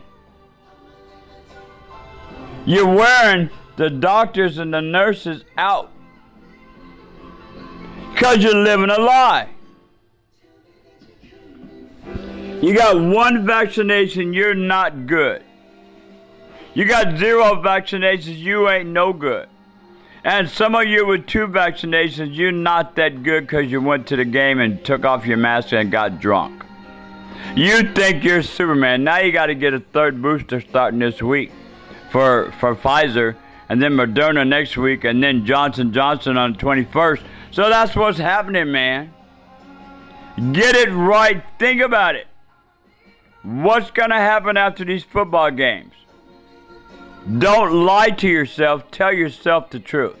You're 2.63 2.85
wearing 2.85 3.49
the 3.75 3.89
doctors 3.89 4.59
and 4.59 4.71
the 4.71 4.81
nurses 4.81 5.43
out. 5.57 5.91
Because 8.13 8.43
you're 8.43 8.53
living 8.53 8.91
a 8.91 8.99
lie. 8.99 9.49
You 12.61 12.75
got 12.75 13.01
one 13.01 13.47
vaccination, 13.47 14.31
you're 14.31 14.53
not 14.53 15.07
good. 15.07 15.43
You 16.75 16.85
got 16.85 17.17
zero 17.17 17.63
vaccinations, 17.63 18.37
you 18.37 18.69
ain't 18.69 18.89
no 18.89 19.11
good. 19.11 19.49
And 20.25 20.49
some 20.49 20.73
of 20.73 20.87
you 20.87 21.05
with 21.05 21.27
two 21.27 21.47
vaccinations, 21.47 22.35
you're 22.35 22.51
not 22.51 22.95
that 22.95 23.21
good 23.21 23.41
because 23.41 23.69
you 23.69 23.79
went 23.79 24.07
to 24.07 24.15
the 24.15 24.25
game 24.25 24.59
and 24.59 24.83
took 24.83 25.05
off 25.05 25.27
your 25.27 25.37
mask 25.37 25.71
and 25.71 25.91
got 25.91 26.19
drunk. 26.19 26.65
You 27.55 27.93
think 27.93 28.23
you're 28.23 28.41
Superman. 28.41 29.03
Now 29.03 29.19
you 29.19 29.31
got 29.31 29.45
to 29.45 29.55
get 29.55 29.75
a 29.75 29.79
third 29.79 30.23
booster 30.23 30.61
starting 30.61 30.99
this 30.99 31.21
week 31.21 31.51
for, 32.09 32.51
for 32.59 32.75
Pfizer, 32.75 33.35
and 33.69 33.79
then 33.79 33.91
Moderna 33.91 34.47
next 34.47 34.77
week, 34.77 35.03
and 35.03 35.21
then 35.21 35.45
Johnson 35.45 35.93
Johnson 35.93 36.37
on 36.37 36.53
the 36.53 36.57
21st. 36.57 37.21
So 37.51 37.69
that's 37.69 37.95
what's 37.95 38.17
happening, 38.17 38.71
man. 38.71 39.13
Get 40.53 40.75
it 40.75 40.89
right. 40.89 41.43
Think 41.59 41.81
about 41.81 42.15
it. 42.15 42.25
What's 43.43 43.91
going 43.91 44.09
to 44.09 44.15
happen 44.15 44.57
after 44.57 44.83
these 44.83 45.03
football 45.03 45.51
games? 45.51 45.93
Don't 47.39 47.85
lie 47.85 48.11
to 48.11 48.27
yourself. 48.27 48.91
Tell 48.91 49.11
yourself 49.11 49.71
the 49.71 49.79
truth. 49.79 50.15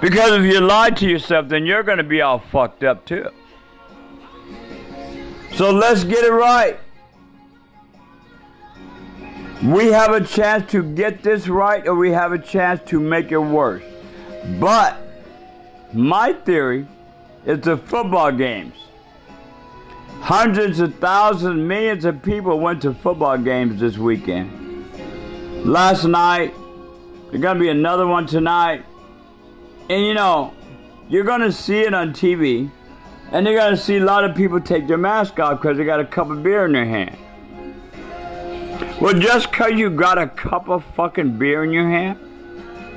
Because 0.00 0.32
if 0.32 0.44
you 0.44 0.60
lie 0.60 0.90
to 0.90 1.08
yourself, 1.08 1.48
then 1.48 1.64
you're 1.64 1.82
going 1.82 1.98
to 1.98 2.04
be 2.04 2.20
all 2.20 2.38
fucked 2.38 2.82
up 2.82 3.04
too. 3.06 3.30
So 5.54 5.70
let's 5.70 6.04
get 6.04 6.24
it 6.24 6.32
right. 6.32 6.78
We 9.62 9.86
have 9.86 10.12
a 10.12 10.20
chance 10.20 10.70
to 10.72 10.82
get 10.82 11.22
this 11.22 11.46
right 11.46 11.86
or 11.86 11.94
we 11.94 12.10
have 12.10 12.32
a 12.32 12.38
chance 12.38 12.80
to 12.90 12.98
make 12.98 13.30
it 13.30 13.38
worse. 13.38 13.84
But 14.58 14.98
my 15.92 16.32
theory 16.32 16.86
is 17.46 17.60
the 17.60 17.76
football 17.76 18.32
games. 18.32 18.74
Hundreds 20.20 20.80
of 20.80 20.94
thousands, 20.96 21.56
millions 21.56 22.04
of 22.04 22.22
people 22.22 22.58
went 22.58 22.82
to 22.82 22.92
football 22.92 23.38
games 23.38 23.80
this 23.80 23.96
weekend. 23.96 24.61
Last 25.64 26.04
night, 26.04 26.52
there's 27.30 27.40
going 27.40 27.56
to 27.56 27.60
be 27.60 27.68
another 27.68 28.04
one 28.04 28.26
tonight. 28.26 28.84
And 29.88 30.04
you 30.04 30.12
know, 30.12 30.52
you're 31.08 31.22
going 31.22 31.40
to 31.42 31.52
see 31.52 31.80
it 31.82 31.94
on 31.94 32.12
TV. 32.12 32.68
And 33.30 33.46
you're 33.46 33.56
going 33.56 33.70
to 33.70 33.80
see 33.80 33.98
a 33.98 34.04
lot 34.04 34.24
of 34.24 34.34
people 34.34 34.60
take 34.60 34.88
their 34.88 34.98
mask 34.98 35.38
off 35.38 35.60
because 35.60 35.78
they 35.78 35.84
got 35.84 36.00
a 36.00 36.04
cup 36.04 36.30
of 36.30 36.42
beer 36.42 36.66
in 36.66 36.72
their 36.72 36.84
hand. 36.84 37.16
Well, 39.00 39.14
just 39.14 39.52
because 39.52 39.72
you 39.72 39.88
got 39.88 40.18
a 40.18 40.26
cup 40.26 40.68
of 40.68 40.84
fucking 40.96 41.38
beer 41.38 41.62
in 41.62 41.72
your 41.72 41.88
hand 41.88 42.18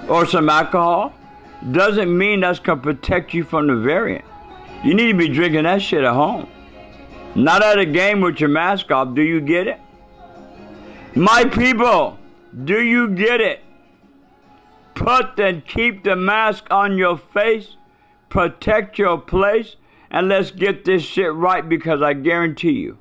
or 0.10 0.25
some 0.25 0.49
alcohol 0.49 1.13
doesn't 1.71 2.15
mean 2.15 2.39
that's 2.39 2.60
going 2.60 2.80
to 2.80 2.84
protect 2.84 3.34
you 3.34 3.43
from 3.43 3.67
the 3.67 3.75
variant. 3.75 4.25
You 4.84 4.95
need 4.95 5.12
to 5.12 5.17
be 5.17 5.30
drinking 5.30 5.63
that 5.63 5.84
shit 5.84 6.04
at 6.04 6.13
home. 6.13 6.49
Not 7.36 7.63
at 7.63 7.78
a 7.78 7.86
game 7.86 8.21
with 8.21 8.39
your 8.39 8.49
mask 8.49 8.91
off. 8.91 9.13
Do 9.13 9.21
you 9.21 9.39
get 9.39 9.67
it? 9.67 9.80
My 11.15 11.45
people, 11.45 12.17
do 12.63 12.82
you 12.82 13.10
get 13.10 13.41
it? 13.41 13.62
Put 14.94 15.38
and 15.39 15.65
keep 15.65 16.04
the 16.04 16.15
mask 16.15 16.65
on 16.72 16.98
your 16.98 17.18
face. 17.18 17.76
Protect 18.30 18.98
your 18.98 19.18
place. 19.18 19.76
And 20.10 20.30
let's 20.30 20.52
get 20.52 20.86
this 20.86 21.04
shit 21.04 21.34
right 21.34 21.68
because 21.68 22.02
I 22.02 22.13
guarantee 22.13 22.72
you. 22.72 22.98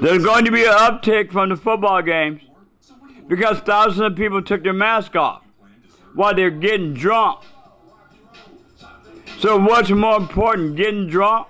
There's 0.00 0.24
going 0.24 0.44
to 0.44 0.50
be 0.50 0.64
an 0.64 0.72
uptick 0.72 1.30
from 1.30 1.50
the 1.50 1.56
football 1.56 2.00
games 2.02 2.42
because 3.28 3.58
thousands 3.60 4.00
of 4.00 4.16
people 4.16 4.42
took 4.42 4.62
their 4.62 4.72
mask 4.72 5.16
off 5.16 5.42
while 6.14 6.34
they're 6.34 6.50
getting 6.50 6.94
drunk. 6.94 7.42
So 9.38 9.58
what's 9.58 9.90
more 9.90 10.16
important, 10.16 10.76
getting 10.76 11.08
drunk 11.08 11.48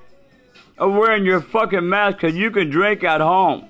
or 0.79 0.91
wearing 0.91 1.25
your 1.25 1.41
fucking 1.41 1.89
mask 1.89 2.19
because 2.19 2.37
you 2.37 2.51
can 2.51 2.71
drink 2.71 3.05
at 3.05 3.21
home. 3.21 3.69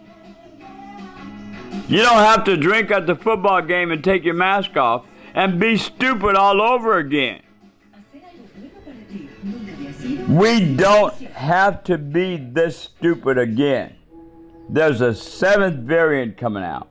You 1.92 1.98
don't 1.98 2.24
have 2.24 2.44
to 2.44 2.56
drink 2.56 2.90
at 2.90 3.06
the 3.06 3.14
football 3.14 3.60
game 3.60 3.90
and 3.90 4.02
take 4.02 4.24
your 4.24 4.32
mask 4.32 4.78
off 4.78 5.04
and 5.34 5.60
be 5.60 5.76
stupid 5.76 6.36
all 6.36 6.62
over 6.62 6.96
again. 6.96 7.42
We 10.26 10.74
don't 10.74 11.12
have 11.12 11.84
to 11.84 11.98
be 11.98 12.38
this 12.38 12.78
stupid 12.78 13.36
again. 13.36 13.94
There's 14.70 15.02
a 15.02 15.14
seventh 15.14 15.80
variant 15.80 16.38
coming 16.38 16.64
out. 16.64 16.88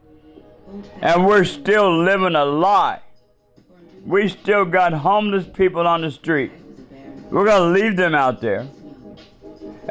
And 1.01 1.25
we're 1.25 1.45
still 1.45 2.03
living 2.03 2.35
a 2.35 2.45
lie. 2.45 3.01
We 4.05 4.29
still 4.29 4.65
got 4.65 4.93
homeless 4.93 5.47
people 5.51 5.87
on 5.87 6.01
the 6.01 6.11
street. 6.11 6.51
We're 7.31 7.45
going 7.45 7.73
to 7.73 7.81
leave 7.81 7.95
them 7.95 8.13
out 8.13 8.39
there. 8.39 8.67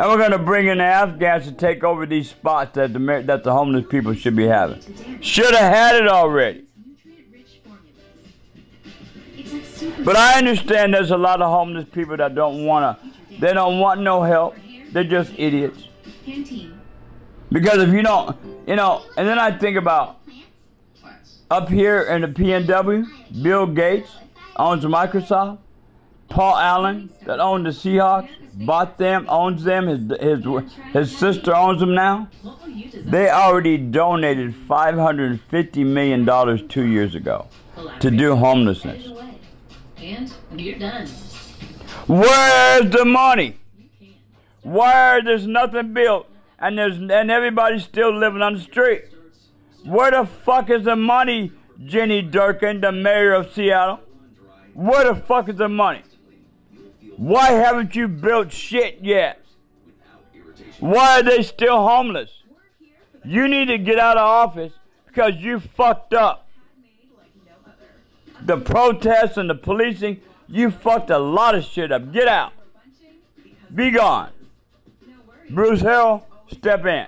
And 0.01 0.09
we're 0.09 0.17
going 0.17 0.31
to 0.31 0.39
bring 0.39 0.69
in 0.69 0.79
the 0.79 0.85
Afghans 0.85 1.45
to 1.45 1.53
take 1.53 1.85
over 1.85 2.07
these 2.07 2.31
spots 2.31 2.75
that 2.77 2.95
the, 2.95 3.23
that 3.27 3.45
the 3.45 3.53
homeless 3.53 3.85
people 3.87 4.15
should 4.15 4.35
be 4.35 4.47
having. 4.47 4.81
Should 5.21 5.55
have 5.55 5.75
had 5.75 5.97
it 5.97 6.09
already. 6.09 6.65
But 10.03 10.17
I 10.17 10.39
understand 10.39 10.95
there's 10.95 11.11
a 11.11 11.19
lot 11.19 11.43
of 11.43 11.51
homeless 11.51 11.85
people 11.93 12.17
that 12.17 12.35
don't 12.35 12.65
want 12.65 12.99
to, 12.99 13.39
they 13.41 13.53
don't 13.53 13.79
want 13.79 14.01
no 14.01 14.23
help. 14.23 14.57
They're 14.91 15.05
just 15.05 15.35
idiots. 15.37 15.87
Because 17.53 17.83
if 17.83 17.93
you 17.93 18.03
don't, 18.03 18.35
you 18.67 18.77
know, 18.77 19.03
and 19.19 19.29
then 19.29 19.39
I 19.39 19.59
think 19.59 19.77
about 19.77 20.21
up 21.51 21.69
here 21.69 22.05
in 22.05 22.23
the 22.23 22.29
PNW, 22.29 23.43
Bill 23.43 23.67
Gates 23.67 24.17
owns 24.57 24.83
Microsoft. 24.87 25.59
Paul 26.31 26.57
Allen 26.57 27.11
that 27.27 27.41
owned 27.41 27.67
the 27.67 27.71
Seahawks 27.71 28.31
bought 28.55 28.97
them, 28.99 29.27
owns 29.29 29.65
them. 29.65 29.87
His 29.89 30.01
his 30.21 30.45
his 30.93 31.17
sister 31.17 31.55
owns 31.55 31.81
them 31.81 31.95
now. 31.95 32.29
They 32.95 33.29
already 33.29 33.77
donated 33.77 34.55
five 34.55 34.97
hundred 34.97 35.41
fifty 35.51 35.85
million 35.85 36.25
dollars 36.25 36.63
two 36.69 36.87
years 36.87 37.15
ago 37.15 37.49
to 37.99 38.11
do 38.11 38.37
homelessness. 38.37 39.09
And 39.99 40.33
you're 40.57 40.79
done. 40.79 41.09
Where's 42.07 42.91
the 42.91 43.05
money? 43.05 43.57
Where 44.63 45.23
there's 45.23 45.47
nothing 45.47 45.93
built 45.93 46.29
and 46.59 46.79
there's 46.79 46.97
and 46.97 47.31
everybody's 47.31 47.83
still 47.83 48.17
living 48.17 48.43
on 48.43 48.55
the 48.55 48.61
street. 48.61 49.05
Where 49.85 50.11
the 50.11 50.27
fuck 50.27 50.71
is 50.71 50.85
the 50.85 50.97
money, 50.97 51.53
Jenny 51.85 52.23
Durkan, 52.23 52.83
the 52.83 52.93
mayor 52.93 53.33
of 53.33 53.53
Seattle? 53.53 54.01
Where 54.75 55.13
the 55.13 55.21
fuck 55.21 55.49
is 55.49 55.57
the 55.57 55.69
money? 55.69 56.03
Why 57.21 57.51
haven't 57.51 57.95
you 57.95 58.09
built 58.09 58.51
shit 58.51 59.01
yet? 59.03 59.45
Why 60.79 61.21
are 61.21 61.23
they 61.23 61.43
still 61.43 61.87
homeless? 61.87 62.31
You 63.27 63.47
need 63.47 63.67
to 63.67 63.77
get 63.77 63.99
out 63.99 64.17
of 64.17 64.23
office 64.23 64.73
because 65.07 65.35
you 65.37 65.61
fucked 65.61 66.15
up. 66.15 66.49
The 68.47 68.57
protests 68.57 69.37
and 69.37 69.51
the 69.51 69.55
policing, 69.55 70.23
you 70.49 70.71
fucked 70.71 71.11
a 71.11 71.19
lot 71.19 71.55
of 71.55 71.63
shit 71.63 71.93
up. 71.93 72.11
Get 72.11 72.27
out. 72.27 72.55
Be 73.75 73.91
gone. 73.91 74.31
Bruce 75.51 75.83
Harrell, 75.83 76.23
step 76.51 76.87
in. 76.87 77.07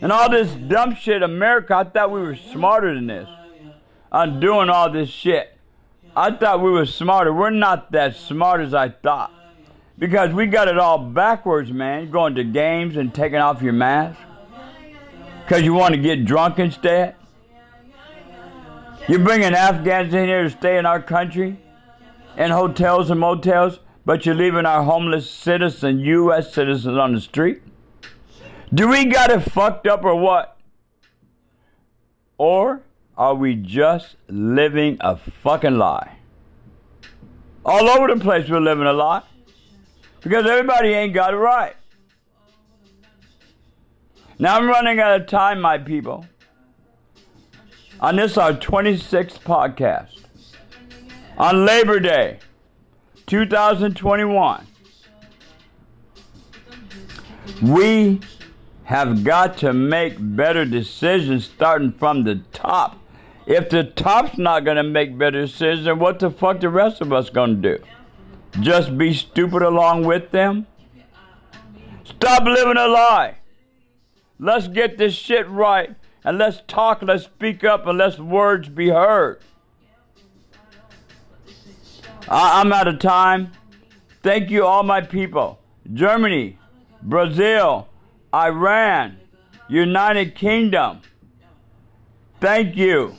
And 0.00 0.10
all 0.10 0.30
this 0.30 0.50
dumb 0.54 0.94
shit, 0.94 1.22
America, 1.22 1.76
I 1.76 1.84
thought 1.84 2.10
we 2.10 2.22
were 2.22 2.36
smarter 2.36 2.94
than 2.94 3.08
this. 3.08 3.28
On 4.10 4.40
doing 4.40 4.70
all 4.70 4.90
this 4.90 5.10
shit. 5.10 5.53
I 6.16 6.30
thought 6.30 6.62
we 6.62 6.70
were 6.70 6.86
smarter. 6.86 7.32
We're 7.32 7.50
not 7.50 7.90
that 7.92 8.16
smart 8.16 8.60
as 8.60 8.72
I 8.72 8.90
thought. 8.90 9.32
Because 9.98 10.32
we 10.32 10.46
got 10.46 10.68
it 10.68 10.78
all 10.78 10.98
backwards, 10.98 11.72
man. 11.72 12.10
Going 12.10 12.34
to 12.36 12.44
games 12.44 12.96
and 12.96 13.14
taking 13.14 13.38
off 13.38 13.62
your 13.62 13.72
mask. 13.72 14.18
Because 15.44 15.62
you 15.62 15.74
want 15.74 15.94
to 15.94 16.00
get 16.00 16.24
drunk 16.24 16.58
instead. 16.58 17.16
You're 19.08 19.20
bringing 19.20 19.54
Afghans 19.54 20.14
in 20.14 20.26
here 20.26 20.44
to 20.44 20.50
stay 20.50 20.78
in 20.78 20.86
our 20.86 21.02
country. 21.02 21.58
In 22.36 22.50
hotels 22.50 23.10
and 23.10 23.20
motels. 23.20 23.80
But 24.04 24.26
you're 24.26 24.34
leaving 24.34 24.66
our 24.66 24.82
homeless 24.82 25.30
citizens, 25.30 26.02
U.S. 26.04 26.52
citizens 26.52 26.96
on 26.96 27.14
the 27.14 27.20
street. 27.20 27.62
Do 28.72 28.88
we 28.88 29.06
got 29.06 29.30
it 29.30 29.40
fucked 29.40 29.86
up 29.86 30.04
or 30.04 30.14
what? 30.14 30.58
Or 32.38 32.82
are 33.16 33.34
we 33.34 33.54
just 33.54 34.16
living 34.28 34.96
a 35.00 35.16
fucking 35.16 35.78
lie? 35.78 36.16
All 37.64 37.88
over 37.88 38.12
the 38.12 38.20
place, 38.20 38.48
we're 38.48 38.60
living 38.60 38.86
a 38.86 38.92
lie. 38.92 39.22
Because 40.20 40.46
everybody 40.46 40.88
ain't 40.88 41.14
got 41.14 41.34
it 41.34 41.36
right. 41.36 41.76
Now 44.38 44.56
I'm 44.56 44.66
running 44.66 44.98
out 44.98 45.20
of 45.20 45.26
time, 45.26 45.60
my 45.60 45.78
people. 45.78 46.26
On 48.00 48.16
this, 48.16 48.36
our 48.36 48.52
26th 48.52 49.40
podcast. 49.40 50.24
On 51.38 51.64
Labor 51.64 52.00
Day, 52.00 52.38
2021. 53.26 54.66
We 57.62 58.20
have 58.84 59.24
got 59.24 59.56
to 59.58 59.72
make 59.72 60.16
better 60.18 60.64
decisions 60.64 61.44
starting 61.44 61.92
from 61.92 62.24
the 62.24 62.36
top. 62.52 62.98
If 63.46 63.68
the 63.68 63.84
top's 63.84 64.38
not 64.38 64.64
going 64.64 64.78
to 64.78 64.82
make 64.82 65.18
better 65.18 65.42
decisions, 65.42 65.84
then 65.84 65.98
what 65.98 66.18
the 66.18 66.30
fuck 66.30 66.60
the 66.60 66.70
rest 66.70 67.00
of 67.00 67.12
us 67.12 67.28
going 67.30 67.60
to 67.62 67.76
do? 67.78 67.84
Just 68.60 68.96
be 68.96 69.12
stupid 69.12 69.62
along 69.62 70.04
with 70.04 70.30
them? 70.30 70.66
Stop 72.04 72.44
living 72.44 72.76
a 72.76 72.86
lie. 72.86 73.36
Let's 74.38 74.68
get 74.68 74.96
this 74.98 75.14
shit 75.14 75.48
right 75.48 75.94
and 76.24 76.38
let's 76.38 76.62
talk, 76.66 77.02
let's 77.02 77.24
speak 77.24 77.64
up, 77.64 77.86
and 77.86 77.98
let's 77.98 78.18
words 78.18 78.68
be 78.68 78.88
heard. 78.88 79.40
I- 82.28 82.60
I'm 82.60 82.72
out 82.72 82.88
of 82.88 82.98
time. 82.98 83.52
Thank 84.22 84.48
you, 84.48 84.64
all 84.64 84.82
my 84.82 85.02
people. 85.02 85.60
Germany, 85.92 86.58
Brazil, 87.02 87.88
Iran, 88.32 89.18
United 89.68 90.34
Kingdom. 90.34 91.02
Thank 92.40 92.74
you. 92.76 93.14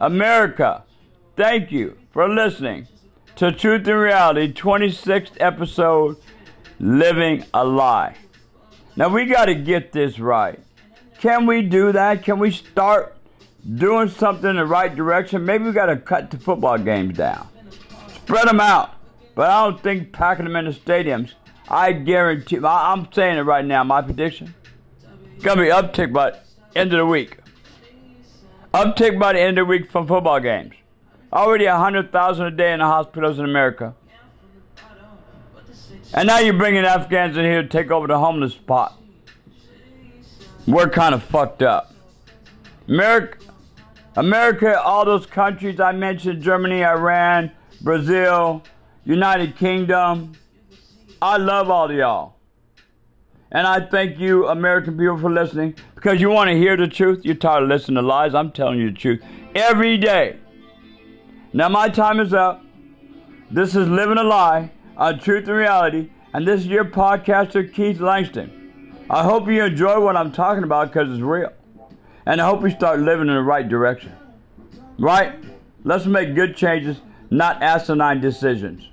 America, 0.00 0.84
thank 1.36 1.72
you 1.72 1.98
for 2.12 2.28
listening 2.28 2.86
to 3.34 3.50
Truth 3.50 3.88
and 3.88 3.98
Reality 3.98 4.52
26th 4.52 5.32
episode 5.40 6.16
Living 6.78 7.44
a 7.52 7.64
Lie. 7.64 8.14
Now 8.94 9.08
we 9.08 9.26
got 9.26 9.46
to 9.46 9.56
get 9.56 9.90
this 9.90 10.20
right. 10.20 10.60
Can 11.18 11.46
we 11.46 11.62
do 11.62 11.90
that? 11.90 12.22
Can 12.22 12.38
we 12.38 12.52
start 12.52 13.16
doing 13.74 14.08
something 14.08 14.48
in 14.48 14.56
the 14.56 14.66
right 14.66 14.94
direction? 14.94 15.44
Maybe 15.44 15.64
we 15.64 15.72
got 15.72 15.86
to 15.86 15.96
cut 15.96 16.30
the 16.30 16.38
football 16.38 16.78
games 16.78 17.16
down, 17.16 17.48
spread 18.14 18.46
them 18.46 18.60
out. 18.60 18.94
But 19.34 19.50
I 19.50 19.64
don't 19.64 19.82
think 19.82 20.12
packing 20.12 20.44
them 20.44 20.54
in 20.54 20.66
the 20.66 20.70
stadiums. 20.70 21.32
I 21.68 21.90
guarantee. 21.92 22.60
I'm 22.64 23.12
saying 23.12 23.36
it 23.36 23.42
right 23.42 23.64
now. 23.64 23.82
My 23.82 24.02
prediction 24.02 24.54
gonna 25.42 25.62
be 25.62 25.68
uptick 25.68 26.12
by 26.12 26.38
end 26.76 26.92
of 26.92 26.98
the 26.98 27.06
week. 27.06 27.38
Uptick 28.74 29.18
by 29.18 29.32
the 29.32 29.40
end 29.40 29.58
of 29.58 29.66
the 29.66 29.70
week 29.70 29.90
from 29.90 30.06
football 30.06 30.40
games. 30.40 30.74
Already 31.32 31.64
a 31.64 31.76
hundred 31.76 32.12
thousand 32.12 32.46
a 32.46 32.50
day 32.50 32.72
in 32.72 32.80
the 32.80 32.84
hospitals 32.84 33.38
in 33.38 33.44
America. 33.44 33.94
And 36.14 36.26
now 36.26 36.38
you're 36.38 36.54
bringing 36.54 36.84
Afghans 36.84 37.36
in 37.36 37.44
here 37.44 37.62
to 37.62 37.68
take 37.68 37.90
over 37.90 38.06
the 38.06 38.18
homeless 38.18 38.54
spot. 38.54 39.00
We're 40.66 40.88
kind 40.88 41.14
of 41.14 41.22
fucked 41.22 41.62
up. 41.62 41.94
America, 42.88 43.38
America, 44.16 44.80
all 44.80 45.04
those 45.04 45.26
countries 45.26 45.80
I 45.80 45.92
mentioned 45.92 46.42
Germany, 46.42 46.84
Iran, 46.84 47.50
Brazil, 47.82 48.62
United 49.04 49.56
Kingdom. 49.56 50.32
I 51.20 51.36
love 51.36 51.70
all 51.70 51.90
of 51.90 51.96
y'all. 51.96 52.37
And 53.50 53.66
I 53.66 53.80
thank 53.80 54.18
you, 54.18 54.46
American 54.48 54.98
people, 54.98 55.18
for 55.18 55.30
listening 55.30 55.74
because 55.94 56.20
you 56.20 56.28
want 56.28 56.50
to 56.50 56.56
hear 56.56 56.76
the 56.76 56.86
truth. 56.86 57.24
You're 57.24 57.34
tired 57.34 57.62
of 57.62 57.68
listening 57.70 57.96
to 57.96 58.02
lies. 58.02 58.34
I'm 58.34 58.52
telling 58.52 58.78
you 58.78 58.90
the 58.90 58.96
truth 58.96 59.22
every 59.54 59.96
day. 59.96 60.36
Now, 61.52 61.68
my 61.68 61.88
time 61.88 62.20
is 62.20 62.34
up. 62.34 62.62
This 63.50 63.74
is 63.74 63.88
Living 63.88 64.18
a 64.18 64.22
Lie 64.22 64.70
on 64.98 65.18
Truth 65.18 65.48
and 65.48 65.56
Reality, 65.56 66.10
and 66.34 66.46
this 66.46 66.60
is 66.60 66.66
your 66.66 66.84
podcaster, 66.84 67.72
Keith 67.72 68.00
Langston. 68.00 68.96
I 69.08 69.22
hope 69.22 69.48
you 69.48 69.64
enjoy 69.64 69.98
what 70.00 70.16
I'm 70.16 70.30
talking 70.30 70.64
about 70.64 70.92
because 70.92 71.10
it's 71.10 71.22
real. 71.22 71.50
And 72.26 72.42
I 72.42 72.46
hope 72.46 72.60
we 72.60 72.70
start 72.70 73.00
living 73.00 73.28
in 73.28 73.34
the 73.34 73.42
right 73.42 73.66
direction. 73.66 74.12
Right? 74.98 75.42
Let's 75.84 76.04
make 76.04 76.34
good 76.34 76.54
changes, 76.54 77.00
not 77.30 77.62
asinine 77.62 78.20
decisions. 78.20 78.86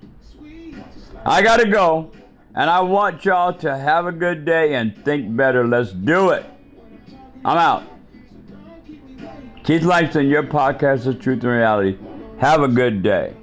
I 1.26 1.42
got 1.42 1.58
to 1.58 1.68
go, 1.70 2.12
and 2.56 2.70
I 2.70 2.80
want 2.82 3.26
y'all 3.26 3.54
to 3.54 3.78
have 3.78 4.06
a 4.08 4.12
good 4.12 4.46
day 4.46 4.76
and 4.76 4.98
think 5.04 5.36
better. 5.36 5.68
Let's 5.68 5.92
do 5.92 6.30
it. 6.30 6.46
I'm 7.44 7.58
out. 7.58 7.84
Keith 9.64 9.84
Langston, 9.84 10.28
your 10.28 10.44
podcast 10.44 11.06
is 11.08 11.22
Truth 11.22 11.44
and 11.44 11.52
Reality. 11.52 11.98
Have 12.40 12.62
a 12.62 12.68
good 12.68 13.04
day. 13.04 13.34